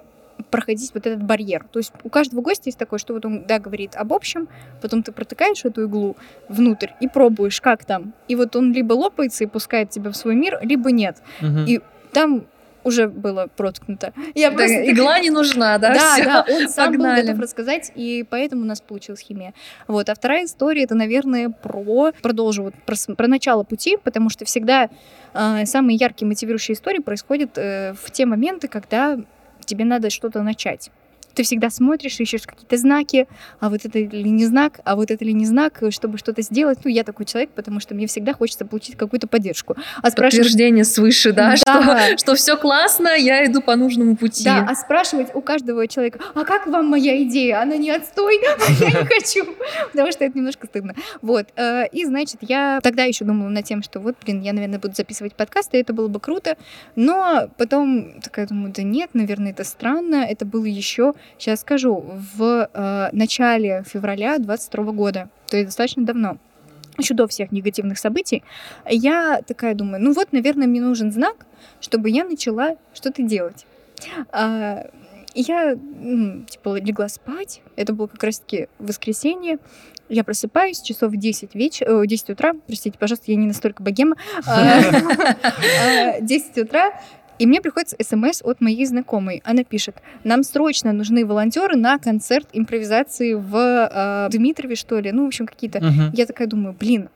[0.50, 1.66] проходить вот этот барьер.
[1.70, 4.48] То есть у каждого гостя есть такое, что вот он, да, говорит об общем,
[4.80, 6.16] потом ты протыкаешь эту иглу
[6.48, 8.12] внутрь и пробуешь, как там.
[8.28, 11.18] И вот он либо лопается и пускает тебя в свой мир, либо нет.
[11.40, 11.58] Угу.
[11.66, 11.80] И
[12.12, 12.46] там
[12.84, 14.12] уже было проткнуто.
[14.34, 14.90] Я да, просто...
[14.90, 15.94] Игла не нужна, да?
[15.94, 17.22] Да, Всё, да, он сам погнали.
[17.22, 19.54] был готов рассказать, и поэтому у нас получилась химия.
[19.88, 20.08] Вот.
[20.08, 22.12] А вторая история, это, наверное, про...
[22.22, 24.90] Продолжу вот про, про начало пути, потому что всегда
[25.32, 29.18] э, самые яркие мотивирующие истории происходят э, в те моменты, когда
[29.64, 30.90] тебе надо что-то начать
[31.34, 33.26] ты всегда смотришь, ищешь какие-то знаки,
[33.60, 36.78] а вот это ли не знак, а вот это ли не знак, чтобы что-то сделать.
[36.84, 39.76] Ну, я такой человек, потому что мне всегда хочется получить какую-то поддержку.
[40.02, 42.16] А Подтверждение свыше, да, да.
[42.16, 44.44] что, что все классно, я иду по нужному пути.
[44.44, 47.62] Да, а спрашивать у каждого человека, а как вам моя идея?
[47.62, 48.34] Она не отстой?
[48.80, 49.46] Я не хочу,
[49.92, 50.94] потому что это немножко стыдно.
[51.22, 54.78] Вот, э, и, значит, я тогда еще думала над тем, что вот, блин, я, наверное,
[54.78, 56.56] буду записывать подкасты, это было бы круто,
[56.96, 62.04] но потом такая думаю, да нет, наверное, это странно, это было еще Сейчас скажу,
[62.36, 66.38] в э, начале февраля 22 года, то есть достаточно давно,
[66.98, 68.42] еще до всех негативных событий,
[68.88, 71.46] я такая думаю, ну вот, наверное, мне нужен знак,
[71.80, 73.66] чтобы я начала что-то делать.
[74.32, 74.86] А,
[75.34, 79.58] я, ну, типа, легла спать, это было как раз-таки воскресенье,
[80.08, 84.46] я просыпаюсь часов в 10, вечера, 10 утра, простите, пожалуйста, я не настолько богема, 10
[84.46, 87.00] а, а, утра,
[87.38, 89.42] и мне приходит смс от моей знакомой.
[89.44, 95.12] Она пишет, нам срочно нужны волонтеры на концерт импровизации в э, Дмитрове, что ли.
[95.12, 95.78] Ну, в общем, какие-то.
[95.78, 96.10] Uh-huh.
[96.12, 97.08] Я такая думаю, блин,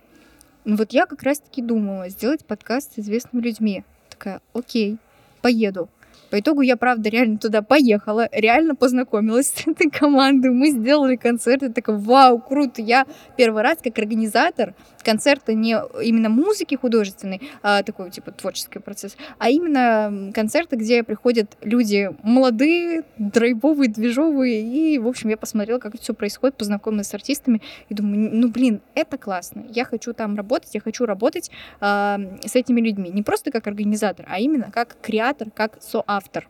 [0.65, 3.85] ну вот я как раз-таки думала сделать подкаст с известными людьми.
[4.11, 4.99] Такая, окей,
[5.41, 5.89] поеду.
[6.31, 11.63] По итогу я, правда, реально туда поехала, реально познакомилась с этой командой, мы сделали концерт,
[11.63, 14.75] и такая, вау, круто, я первый раз как организатор
[15.09, 21.57] концерта не именно музыки художественной, а такой, типа, творческий процесс, а именно концерты, где приходят
[21.63, 27.15] люди молодые, драйвовые, движовые, и, в общем, я посмотрела, как это все происходит, познакомилась с
[27.15, 32.17] артистами, и думаю, ну, блин, это классно, я хочу там работать, я хочу работать э,
[32.45, 36.49] с этими людьми, не просто как организатор, а именно как креатор, как соавтор автор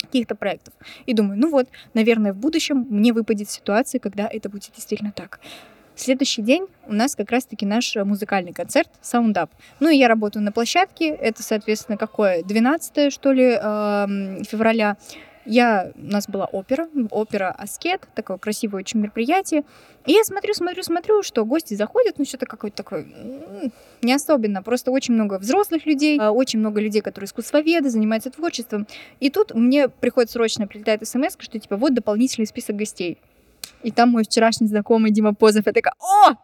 [0.00, 0.74] каких-то проектов.
[1.06, 5.40] И думаю, ну вот, наверное, в будущем мне выпадет ситуация, когда это будет действительно так.
[5.96, 9.50] Следующий день у нас как раз-таки наш музыкальный концерт Sound Up.
[9.80, 12.42] Ну и я работаю на площадке, это, соответственно, какое?
[12.42, 13.52] 12 что ли,
[14.44, 14.96] февраля.
[15.46, 19.64] Я, у нас была опера, опера «Аскет», такое красивое очень мероприятие.
[20.06, 23.06] И я смотрю, смотрю, смотрю, что гости заходят, ну что-то какое-то такое
[24.02, 28.86] не особенно, просто очень много взрослых людей, а, очень много людей, которые искусствоведы, занимаются творчеством.
[29.20, 33.18] И тут мне приходит срочно, прилетает смс, что типа вот дополнительный список гостей.
[33.84, 36.34] И там мой вчерашний знакомый Дима Позов, я такая, о,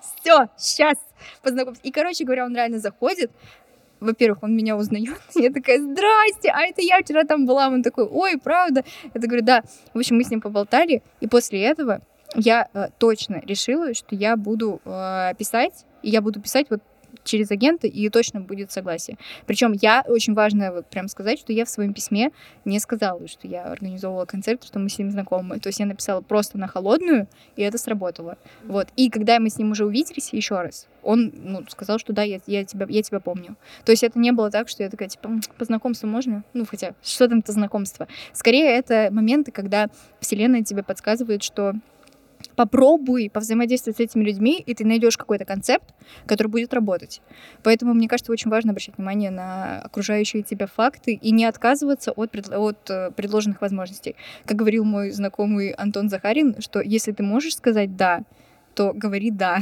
[0.00, 0.96] все, сейчас
[1.42, 1.82] познакомься.
[1.84, 3.30] И, короче говоря, он реально заходит,
[4.00, 5.20] во-первых, он меня узнает.
[5.34, 7.68] Я такая, здрасте, а это я вчера там была.
[7.68, 8.84] Он такой, ой, правда?
[9.14, 9.62] Я говорю, да.
[9.94, 12.02] В общем, мы с ним поболтали, и после этого
[12.34, 16.82] я э, точно решила, что я буду э, писать, и я буду писать вот
[17.26, 19.18] через агента, и точно будет согласие.
[19.46, 22.30] Причем я, очень важно вот прям сказать, что я в своем письме
[22.64, 25.58] не сказала, что я организовывала концерт, что мы с ним знакомы.
[25.58, 28.38] То есть я написала просто на холодную, и это сработало.
[28.64, 28.88] Вот.
[28.96, 32.40] И когда мы с ним уже увиделись еще раз, он ну, сказал, что да, я,
[32.46, 33.56] я, тебя, я тебя помню.
[33.84, 36.44] То есть это не было так, что я такая, типа, по знакомству можно?
[36.52, 38.08] Ну, хотя, что там-то знакомство?
[38.32, 39.88] Скорее, это моменты, когда
[40.20, 41.74] Вселенная тебе подсказывает, что
[42.56, 45.94] попробуй повзаимодействовать с этими людьми, и ты найдешь какой-то концепт,
[46.26, 47.20] который будет работать.
[47.62, 52.34] Поэтому, мне кажется, очень важно обращать внимание на окружающие тебя факты и не отказываться от,
[52.34, 54.16] от э, предложенных возможностей.
[54.44, 58.22] Как говорил мой знакомый Антон Захарин, что если ты можешь сказать «да»,
[58.74, 59.60] то говори «да».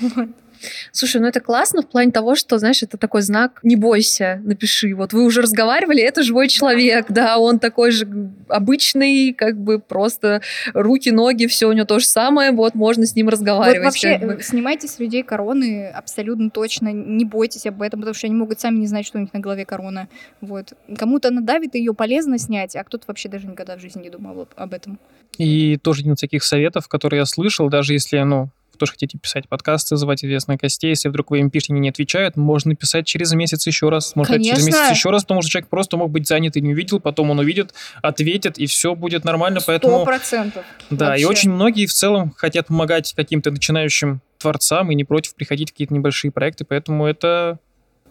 [0.92, 4.94] Слушай, ну это классно в плане того, что, знаешь, это такой знак «не бойся, напиши».
[4.94, 8.06] Вот вы уже разговаривали, это живой человек, да, он такой же
[8.48, 13.14] обычный, как бы просто руки, ноги, все у него то же самое, вот можно с
[13.14, 13.78] ним разговаривать.
[13.78, 14.42] Вот вообще, как бы.
[14.42, 18.78] снимайте с людей короны абсолютно точно, не бойтесь об этом, потому что они могут сами
[18.78, 20.08] не знать, что у них на голове корона.
[20.40, 20.72] Вот.
[20.96, 24.74] Кому-то надавит, ее полезно снять, а кто-то вообще даже никогда в жизни не думал об
[24.74, 24.98] этом.
[25.38, 29.18] И тоже один из таких советов, которые я слышал, даже если, ну, вы тоже хотите
[29.18, 33.06] писать подкасты, звать известных гостей, если вдруг вы им пишете, они не отвечают, можно писать
[33.06, 36.26] через месяц еще раз, можно через месяц еще раз, потому что человек просто мог быть
[36.26, 40.04] занят и не увидел, потом он увидит, ответит, и все будет нормально, Сто поэтому...
[40.04, 40.64] процентов.
[40.90, 41.26] Да, и Вообще.
[41.26, 45.94] очень многие в целом хотят помогать каким-то начинающим творцам и не против приходить в какие-то
[45.94, 47.58] небольшие проекты, поэтому это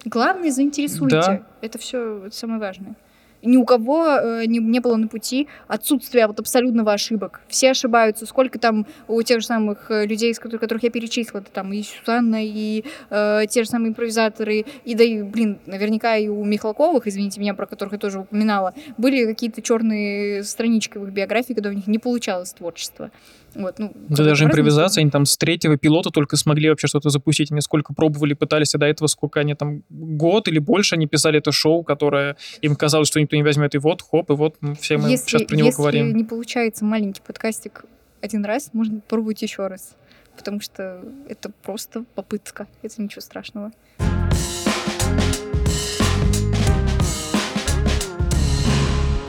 [0.05, 1.15] Главное, заинтересуйте.
[1.15, 1.41] Да.
[1.61, 2.95] Это все самое важное.
[3.43, 7.41] Ни у кого э, не, не было на пути отсутствия вот абсолютного ошибок.
[7.47, 8.25] Все ошибаются.
[8.25, 11.73] Сколько там у тех же самых э, людей, с которых, которых я перечислила, это там
[11.73, 16.43] и Сюзанна, и э, те же самые импровизаторы, и да и, блин, наверняка и у
[16.43, 21.53] Михалковых, извините меня, про которых я тоже упоминала, были какие-то черные странички в их биографии,
[21.53, 23.11] когда у них не получалось творчество.
[23.55, 27.51] Вот, ну, Да даже импровизация, они там с третьего пилота только смогли вообще что-то запустить.
[27.51, 31.39] Они сколько пробовали, пытались, а до этого сколько они там, год или больше они писали
[31.39, 34.75] это шоу, которое им казалось, что никто не возьмет, и вот, хоп, и вот мы
[34.75, 36.15] все мы если, сейчас про него если говорим.
[36.15, 37.85] не получается маленький подкастик
[38.21, 39.95] один раз, можно попробовать еще раз.
[40.37, 42.67] Потому что это просто попытка.
[42.81, 43.71] Это ничего страшного.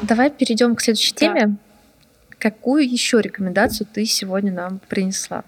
[0.03, 1.19] Давай перейдем к следующей Да.
[1.19, 1.57] теме.
[2.45, 5.45] Какую еще рекомендацию ты сегодня нам принесла?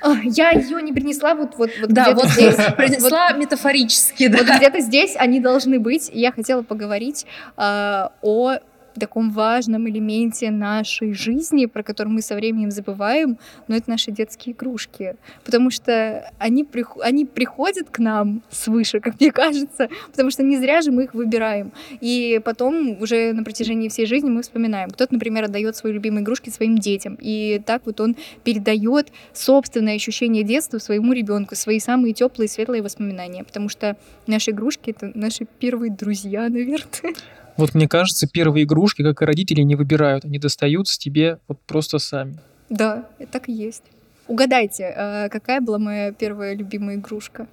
[0.00, 2.56] А, я ее не принесла вот, вот, вот Да, где-то вот здесь.
[2.78, 4.56] принесла метафорически, Вот да.
[4.56, 6.08] где-то здесь они должны быть.
[6.10, 7.26] И я хотела поговорить
[7.58, 8.54] а, о
[9.00, 14.54] таком важном элементе нашей жизни, про который мы со временем забываем, но это наши детские
[14.54, 15.16] игрушки.
[15.44, 20.56] Потому что они, прих- они приходят к нам свыше, как мне кажется, потому что не
[20.58, 21.72] зря же мы их выбираем.
[22.00, 24.90] И потом уже на протяжении всей жизни мы вспоминаем.
[24.90, 27.18] Кто-то, например, отдает свои любимые игрушки своим детям.
[27.20, 33.44] И так вот он передает собственное ощущение детства своему ребенку, свои самые теплые, светлые воспоминания.
[33.44, 37.14] Потому что наши игрушки это наши первые друзья, наверное.
[37.56, 40.24] Вот мне кажется, первые игрушки, как и родители, не выбирают.
[40.24, 42.38] Они достаются тебе вот просто сами.
[42.68, 43.82] Да, это так и есть.
[44.28, 47.46] Угадайте, э, какая была моя первая любимая игрушка?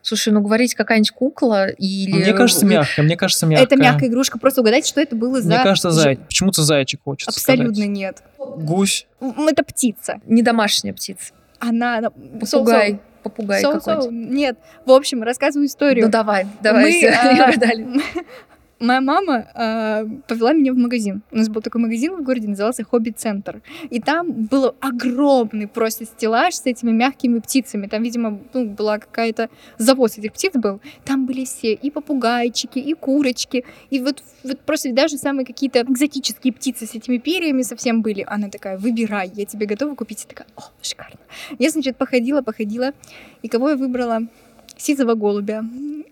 [0.00, 2.12] Слушай, ну говорить какая-нибудь кукла или...
[2.12, 3.04] Мне кажется, мягкая.
[3.04, 3.66] Мне кажется, мягкая.
[3.66, 4.38] Это мягкая игрушка.
[4.38, 5.48] Просто угадайте, что это было за...
[5.48, 6.16] Мне кажется, ж- зай...
[6.18, 7.90] почему-то зайчик хочется Абсолютно сказать.
[7.90, 8.22] нет.
[8.38, 9.08] Гусь.
[9.20, 10.20] Это птица.
[10.26, 11.32] Не домашняя птица.
[11.58, 12.10] Она...
[12.40, 13.00] Попугай.
[13.24, 14.12] Попугай какой-нибудь.
[14.12, 14.56] Нет.
[14.84, 16.04] В общем, рассказываю историю.
[16.04, 16.84] Ну давай, давай.
[16.84, 18.22] Мы, всё, а.
[18.78, 21.22] Моя мама э, повела меня в магазин.
[21.30, 23.62] У нас был такой магазин в городе, назывался Хобби-центр.
[23.88, 27.86] И там был огромный просто стеллаж с этими мягкими птицами.
[27.86, 30.80] Там, видимо, ну, была какая-то завоз этих птиц был.
[31.04, 36.52] Там были все и попугайчики, и курочки, и вот, вот просто даже самые какие-то экзотические
[36.52, 38.26] птицы с этими перьями совсем были.
[38.28, 40.24] Она такая, выбирай, я тебе готова купить.
[40.24, 41.18] Я такая, о, шикарно.
[41.58, 42.92] Я, значит, походила, походила.
[43.40, 44.28] И кого я выбрала?
[44.76, 45.64] Сизого голубя.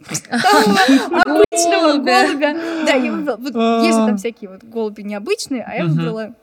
[0.09, 2.55] Обычного Голубя.
[2.87, 3.85] Да, я выбрала.
[3.85, 6.35] Есть там всякие вот голуби необычные, а я выбрала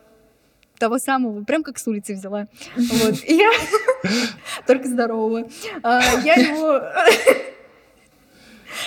[0.78, 2.48] того самого, прям как с улицы взяла.
[2.76, 3.14] Вот.
[3.24, 3.50] И я
[4.66, 5.48] только здорового.
[5.82, 6.80] А, Я его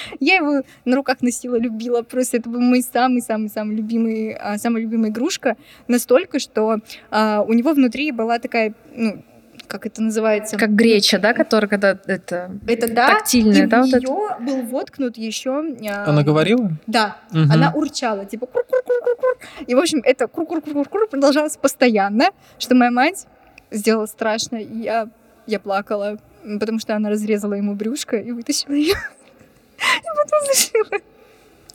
[0.20, 2.02] я его на руках носила, любила.
[2.02, 5.56] Просто это был мой самый-самый-самый любимый, а, самая любимая игрушка.
[5.88, 6.80] Настолько, что
[7.12, 9.24] а, у него внутри была такая, ну,
[9.68, 10.58] как это называется?
[10.58, 13.08] Как греча, да, которая когда это Это да.
[13.16, 14.00] тактильная, и да, в вот это?
[14.00, 15.64] нее был воткнут еще...
[15.90, 16.72] а, Она говорила?
[16.88, 17.52] Да, Мгм.
[17.52, 19.38] она урчала, типа кур-кур-кур-кур.
[19.68, 22.26] И, в общем, это кур-кур-кур-кур продолжалось постоянно,
[22.60, 23.26] что моя мать
[23.72, 25.08] сделала страшно, и я,
[25.48, 26.18] я плакала,
[26.60, 28.94] потому что она разрезала ему брюшко и вытащила ее.
[29.78, 31.02] И потом зашила.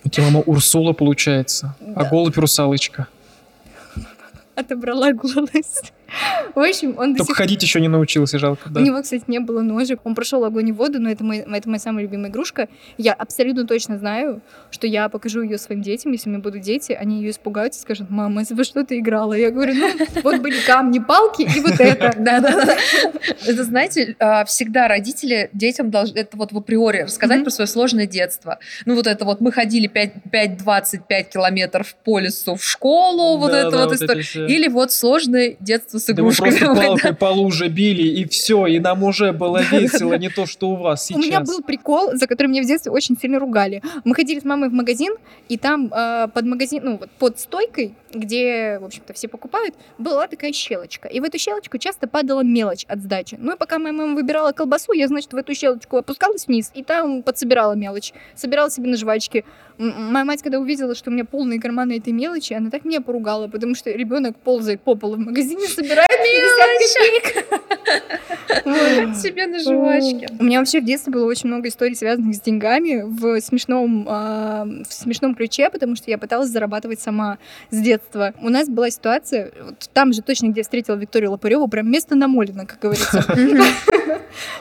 [0.03, 2.09] У тебя мама Урсула, получается, а Да.
[2.09, 3.07] голубь русалочка.
[4.55, 5.83] Отобрала голос.
[6.55, 8.81] В общем, он Только сих ходить еще не научился, жалко, да.
[8.81, 10.01] У него, кстати, не было ножек.
[10.05, 12.69] Он прошел огонь и воду, но это, мой, это моя самая любимая игрушка.
[12.99, 16.13] Я абсолютно точно знаю, что я покажу ее своим детям.
[16.13, 19.35] Если у меня будут дети, они ее испугаются и скажут, мама, во что ты играла?
[19.35, 19.91] Я говорю, ну,
[20.23, 22.15] вот были камни, палки и вот это.
[22.19, 22.77] Да, да, да.
[23.47, 28.07] Это, знаете, а, всегда родители детям должны это вот в априори рассказать про свое сложное
[28.07, 28.59] детство.
[28.85, 33.93] Ну, вот это вот мы ходили 5-25 километров по лесу в школу, вот это вот
[33.93, 34.47] история.
[34.47, 36.51] Или вот сложное детство с Да мы игрушками.
[36.51, 36.83] просто Да.
[36.83, 40.77] палкой по луже били, и все, и нам уже было весело, не то, что у
[40.77, 41.23] вас сейчас.
[41.23, 43.83] У меня был прикол, за который меня в детстве очень сильно ругали.
[44.05, 45.13] Мы ходили с мамой в магазин,
[45.49, 50.27] и там э, под магазин, ну вот под стойкой, где, в общем-то, все покупают, была
[50.27, 51.09] такая щелочка.
[51.09, 53.37] И в эту щелочку часто падала мелочь от сдачи.
[53.39, 56.83] Ну и пока моя мама выбирала колбасу, я, значит, в эту щелочку опускалась вниз, и
[56.83, 58.13] там подсобирала мелочь.
[58.35, 59.45] Собирала себе на жвачки.
[59.81, 63.49] Моя мать, когда увидела, что у меня полные карманы этой мелочи, она так меня поругала,
[63.49, 68.40] потому что ребенок ползает по полу в магазине, собирает 50 копеек.
[69.15, 70.29] Себе на жвачке.
[70.39, 74.67] У меня вообще в детстве было очень много историй, связанных с деньгами в смешном, а,
[74.89, 77.39] в смешном ключе, потому что я пыталась зарабатывать сама
[77.71, 78.35] с детства.
[78.41, 79.53] У нас была ситуация,
[79.93, 83.23] там же точно, где я встретила Викторию Лопареву, прям место намолено, как говорится,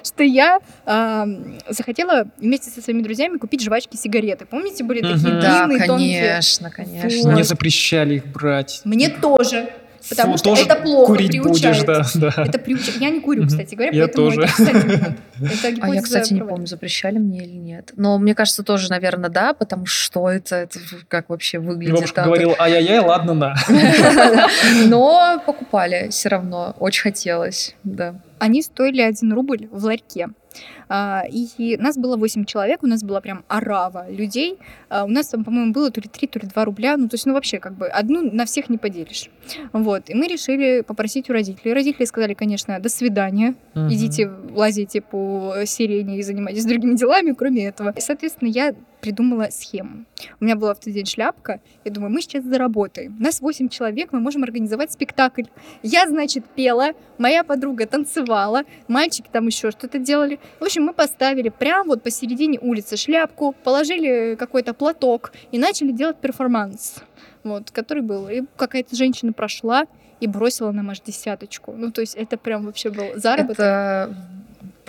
[0.04, 1.28] что я а,
[1.68, 4.46] захотела вместе со своими друзьями купить жвачки сигареты.
[4.46, 6.22] Помните, были такие длинные, тонкие?
[6.22, 7.32] конечно, конечно.
[7.32, 8.82] Мне запрещали их брать.
[8.86, 9.70] Мне тоже.
[10.08, 11.86] Потому Фу, что тоже это плохо Курить будешь, приучает.
[11.86, 12.44] да, да.
[12.46, 13.02] Это приучает.
[13.02, 14.42] Я не курю, кстати говоря, Я поэтому тоже.
[14.44, 15.16] это
[15.82, 17.92] А я, кстати, не помню, запрещали мне или нет.
[17.96, 21.96] Но мне кажется, тоже, наверное, да, потому что это, это как вообще И выглядит.
[21.96, 23.56] бабушка да, говорила, ай-яй-яй, ладно, на.
[24.88, 26.76] Но покупали все равно.
[26.80, 28.16] Очень хотелось, да.
[28.40, 30.30] Они стоили 1 рубль в ларьке.
[30.88, 34.58] А, И нас было 8 человек, у нас была прям орава людей.
[34.90, 36.98] А, У нас там, по-моему, было то ли 3, то ли 2 рубля.
[36.98, 39.30] Ну, то есть, ну, вообще, как бы, одну на всех не поделишь.
[39.74, 40.10] Вот.
[40.10, 41.74] И мы решили попросить у родителей.
[41.74, 43.56] Родители сказали, конечно, до свидания.
[43.76, 43.90] Мгм.
[43.90, 47.94] Идите, лазите по сирене и занимайтесь другими делами, кроме этого.
[47.96, 50.06] И, соответственно, я придумала схему.
[50.40, 51.62] У меня была в тот день шляпка.
[51.86, 53.16] Я думаю, мы сейчас заработаем.
[53.20, 55.44] Нас 8 человек, мы можем организовать спектакль.
[55.84, 60.40] Я, значит, пела, моя подруга танцевала, мальчики там еще что-то делали.
[60.60, 66.18] В общем, мы поставили прямо вот посередине улицы шляпку, положили какой-то платок и начали делать
[66.18, 66.98] перформанс,
[67.44, 68.28] вот, который был.
[68.30, 69.86] И какая-то женщина прошла
[70.20, 71.74] и бросила нам аж десяточку.
[71.78, 73.60] Ну, то есть это прям вообще был заработок.
[73.60, 74.16] Это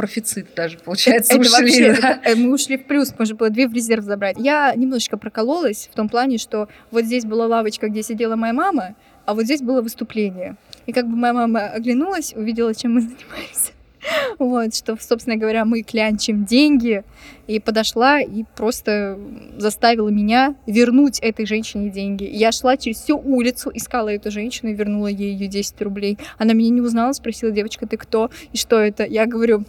[0.00, 2.10] профицит даже, получается, Это ушли, вообще, да.
[2.14, 4.36] это- э, мы ушли в плюс, можно было две в резерв забрать.
[4.38, 8.94] Я немножечко прокололась в том плане, что вот здесь была лавочка, где сидела моя мама,
[9.26, 10.56] а вот здесь было выступление.
[10.86, 13.72] И как бы моя мама оглянулась, увидела, чем мы занимаемся.
[14.38, 17.04] Вот, что, собственно говоря, мы клянчим деньги,
[17.46, 19.18] и подошла и просто
[19.56, 22.24] заставила меня вернуть этой женщине деньги.
[22.24, 26.16] Я шла через всю улицу, искала эту женщину и вернула ей ее 10 рублей.
[26.38, 29.04] Она меня не узнала, спросила, девочка, ты кто и что это?
[29.04, 29.64] Я говорю,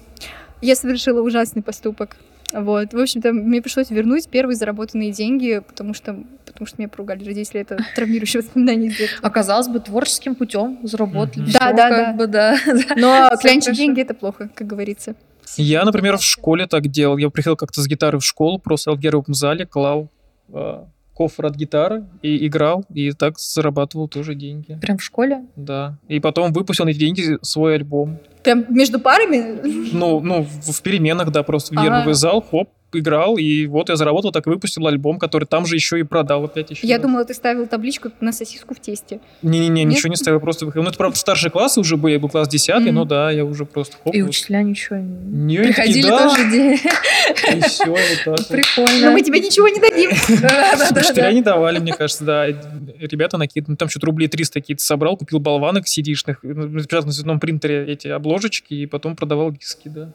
[0.62, 2.18] я совершила ужасный поступок.
[2.54, 2.94] Вот.
[2.94, 7.62] В общем-то, мне пришлось вернуть первые заработанные деньги, потому что, потому что меня поругали родители.
[7.62, 9.28] Это травмирующее воспоминание из детства.
[9.28, 11.52] Оказалось бы, творческим путем заработали.
[11.52, 12.14] Да, да, как да.
[12.14, 12.58] бы, да.
[12.98, 15.16] Но клянчить деньги— это плохо, как говорится.
[15.58, 17.18] Я, например, в школе так делал.
[17.18, 20.10] Я приходил как-то с гитарой в школу, просто в гербом зале клал
[20.54, 20.84] э,
[21.22, 24.80] кофр от гитары и играл, и так зарабатывал тоже деньги.
[24.82, 25.46] Прям в школе?
[25.56, 26.00] Да.
[26.08, 28.18] И потом выпустил на эти деньги свой альбом.
[28.44, 29.62] Прям между парами?
[29.94, 31.88] Ну, ну в, в переменах, да, просто в Ага.
[31.88, 35.76] гербовый зал, хоп, играл, и вот я заработал, так и выпустил альбом, который там же
[35.76, 36.86] еще и продал опять еще.
[36.88, 37.04] Я раз.
[37.04, 39.20] думала, ты ставил табличку на сосиску в тесте.
[39.42, 40.84] Не-не-не, ничего не ставил, просто выходил.
[40.84, 42.94] Ну, это, правда, старшие классы уже были, я был класс 10, Мгм.
[42.96, 44.14] но да, я уже просто хоп.
[44.14, 44.30] И вот.
[44.30, 45.58] учителя ничего не...
[45.58, 46.74] Не, Приходили да, тоже день.
[46.74, 48.48] И все, вот так.
[48.48, 49.06] Прикольно.
[49.08, 50.12] Но мы тебе ничего не дадим.
[51.02, 52.48] Учителя не давали, мне кажется, да.
[52.48, 53.76] Ребята накидывали.
[53.76, 58.74] Там что-то рублей 300 какие-то собрал, купил болванок CD-шных, напечатал на цветном принтере эти обложечки
[58.74, 60.14] и потом продавал диски, да.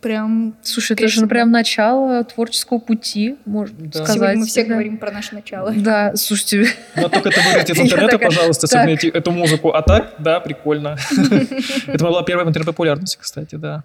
[0.00, 4.04] Прям Слушай, это же ну, прям начало творческого пути, можно Да.
[4.04, 4.14] сказать.
[4.14, 4.68] сегодня мы все да.
[4.70, 5.72] говорим про наше начало.
[5.72, 8.82] Да, слушайте, Но только это вырежьте из интернета, такая, пожалуйста, так.
[8.82, 9.70] согните эту музыку.
[9.70, 10.96] А так, да, прикольно.
[11.86, 13.84] Это была первая в интернет-популярности, кстати, да.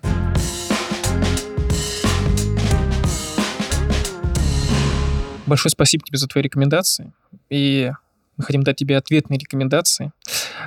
[5.48, 7.12] Большое спасибо тебе за твои рекомендации.
[7.50, 7.92] И
[8.38, 10.12] мы хотим дать тебе ответные рекомендации.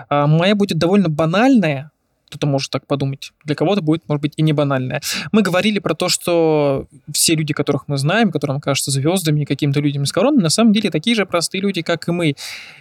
[0.09, 1.91] А моя будет довольно банальная,
[2.35, 3.33] кто-то может так подумать.
[3.45, 5.01] Для кого-то будет, может быть, и не банальная.
[5.31, 9.45] Мы говорили про то, что все люди, которых мы знаем, которые нам кажутся звездами и
[9.45, 12.35] какими-то людьми с короной, на самом деле такие же простые люди, как и мы.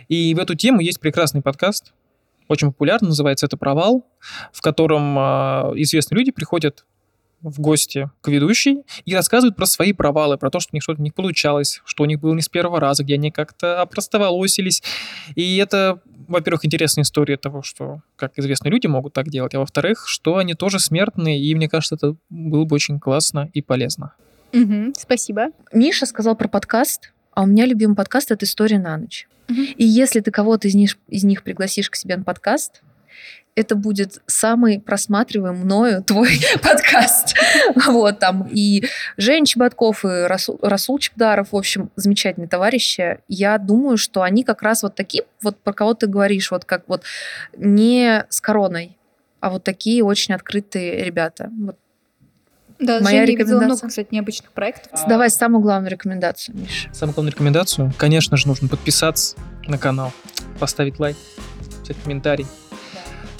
[0.10, 1.93] И в эту тему есть прекрасный подкаст,
[2.47, 4.08] очень популярный, называется «Это провал»,
[4.51, 6.86] в котором а, известные люди приходят
[7.43, 11.01] в гости к ведущей и рассказывают про свои провалы, про то, что у них что-то
[11.01, 14.82] не получалось, что у них было не с первого раза, где они как-то опростоволосились.
[15.36, 15.99] И это,
[16.34, 20.53] во-первых, интересная история того, что как известные люди могут так делать, а во-вторых, что они
[20.53, 24.13] тоже смертные, и мне кажется, это было бы очень классно и полезно.
[24.51, 25.47] Мгм, Спасибо.
[25.71, 29.27] Миша сказал про подкаст, а у меня любимый подкаст— это «История на ночь».
[29.47, 29.63] Мгм.
[29.77, 32.81] И если ты кого-то из них, из них пригласишь к себе на подкаст,
[33.55, 37.36] это будет самый просматриваемый мною твой подкаст.
[37.86, 38.86] Вот там и
[39.18, 43.20] Жень Чеботков, и Расул, Расул Чебдаров, в общем, замечательные товарищи.
[43.28, 46.84] Я думаю, что они как раз вот такие, вот про кого ты говоришь, вот как
[46.88, 47.03] вот
[47.55, 48.97] не с короной,
[49.39, 51.49] а вот такие очень открытые ребята.
[51.59, 51.78] Вот.
[52.80, 53.66] Да, Моя Женя, я видела рекомендация.
[53.66, 54.99] много, кстати, необычных проектов.
[55.07, 56.93] Давай самую главную рекомендацию, Миша.
[56.93, 59.38] Самую главную рекомендацию, конечно же, нужно подписаться
[59.68, 60.11] на канал,
[60.59, 61.16] поставить лайк,
[61.84, 62.47] взять комментарий.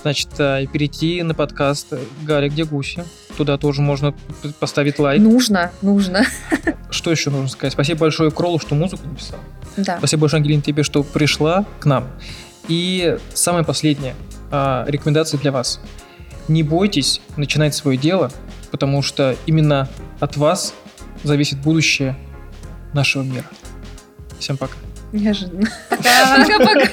[0.04, 1.94] Значит, и перейти на подкаст
[2.24, 3.04] Галя, где гуси.
[3.38, 4.14] Туда тоже можно
[4.60, 5.22] поставить лайк.
[5.22, 6.26] Нужно, нужно.
[6.92, 7.74] Что еще нужно сказать?
[7.74, 9.40] Спасибо большое Кролу, что музыку написал.
[9.78, 9.98] Да.
[9.98, 12.08] Спасибо большое, Ангелина, тебе, что пришла к нам.
[12.68, 14.14] И самое последнее.
[14.52, 15.80] а, рекомендация для вас.
[16.48, 18.30] не бойтесь начинать свое дело,
[18.72, 19.90] потому что именно
[20.20, 20.74] от вас
[21.24, 22.16] зависит будущее
[22.94, 23.46] нашего мира.
[24.38, 24.76] Всем пока.
[25.14, 25.68] Неожиданно.
[25.90, 26.04] Пока.
[26.46, 26.90] Пока-пока.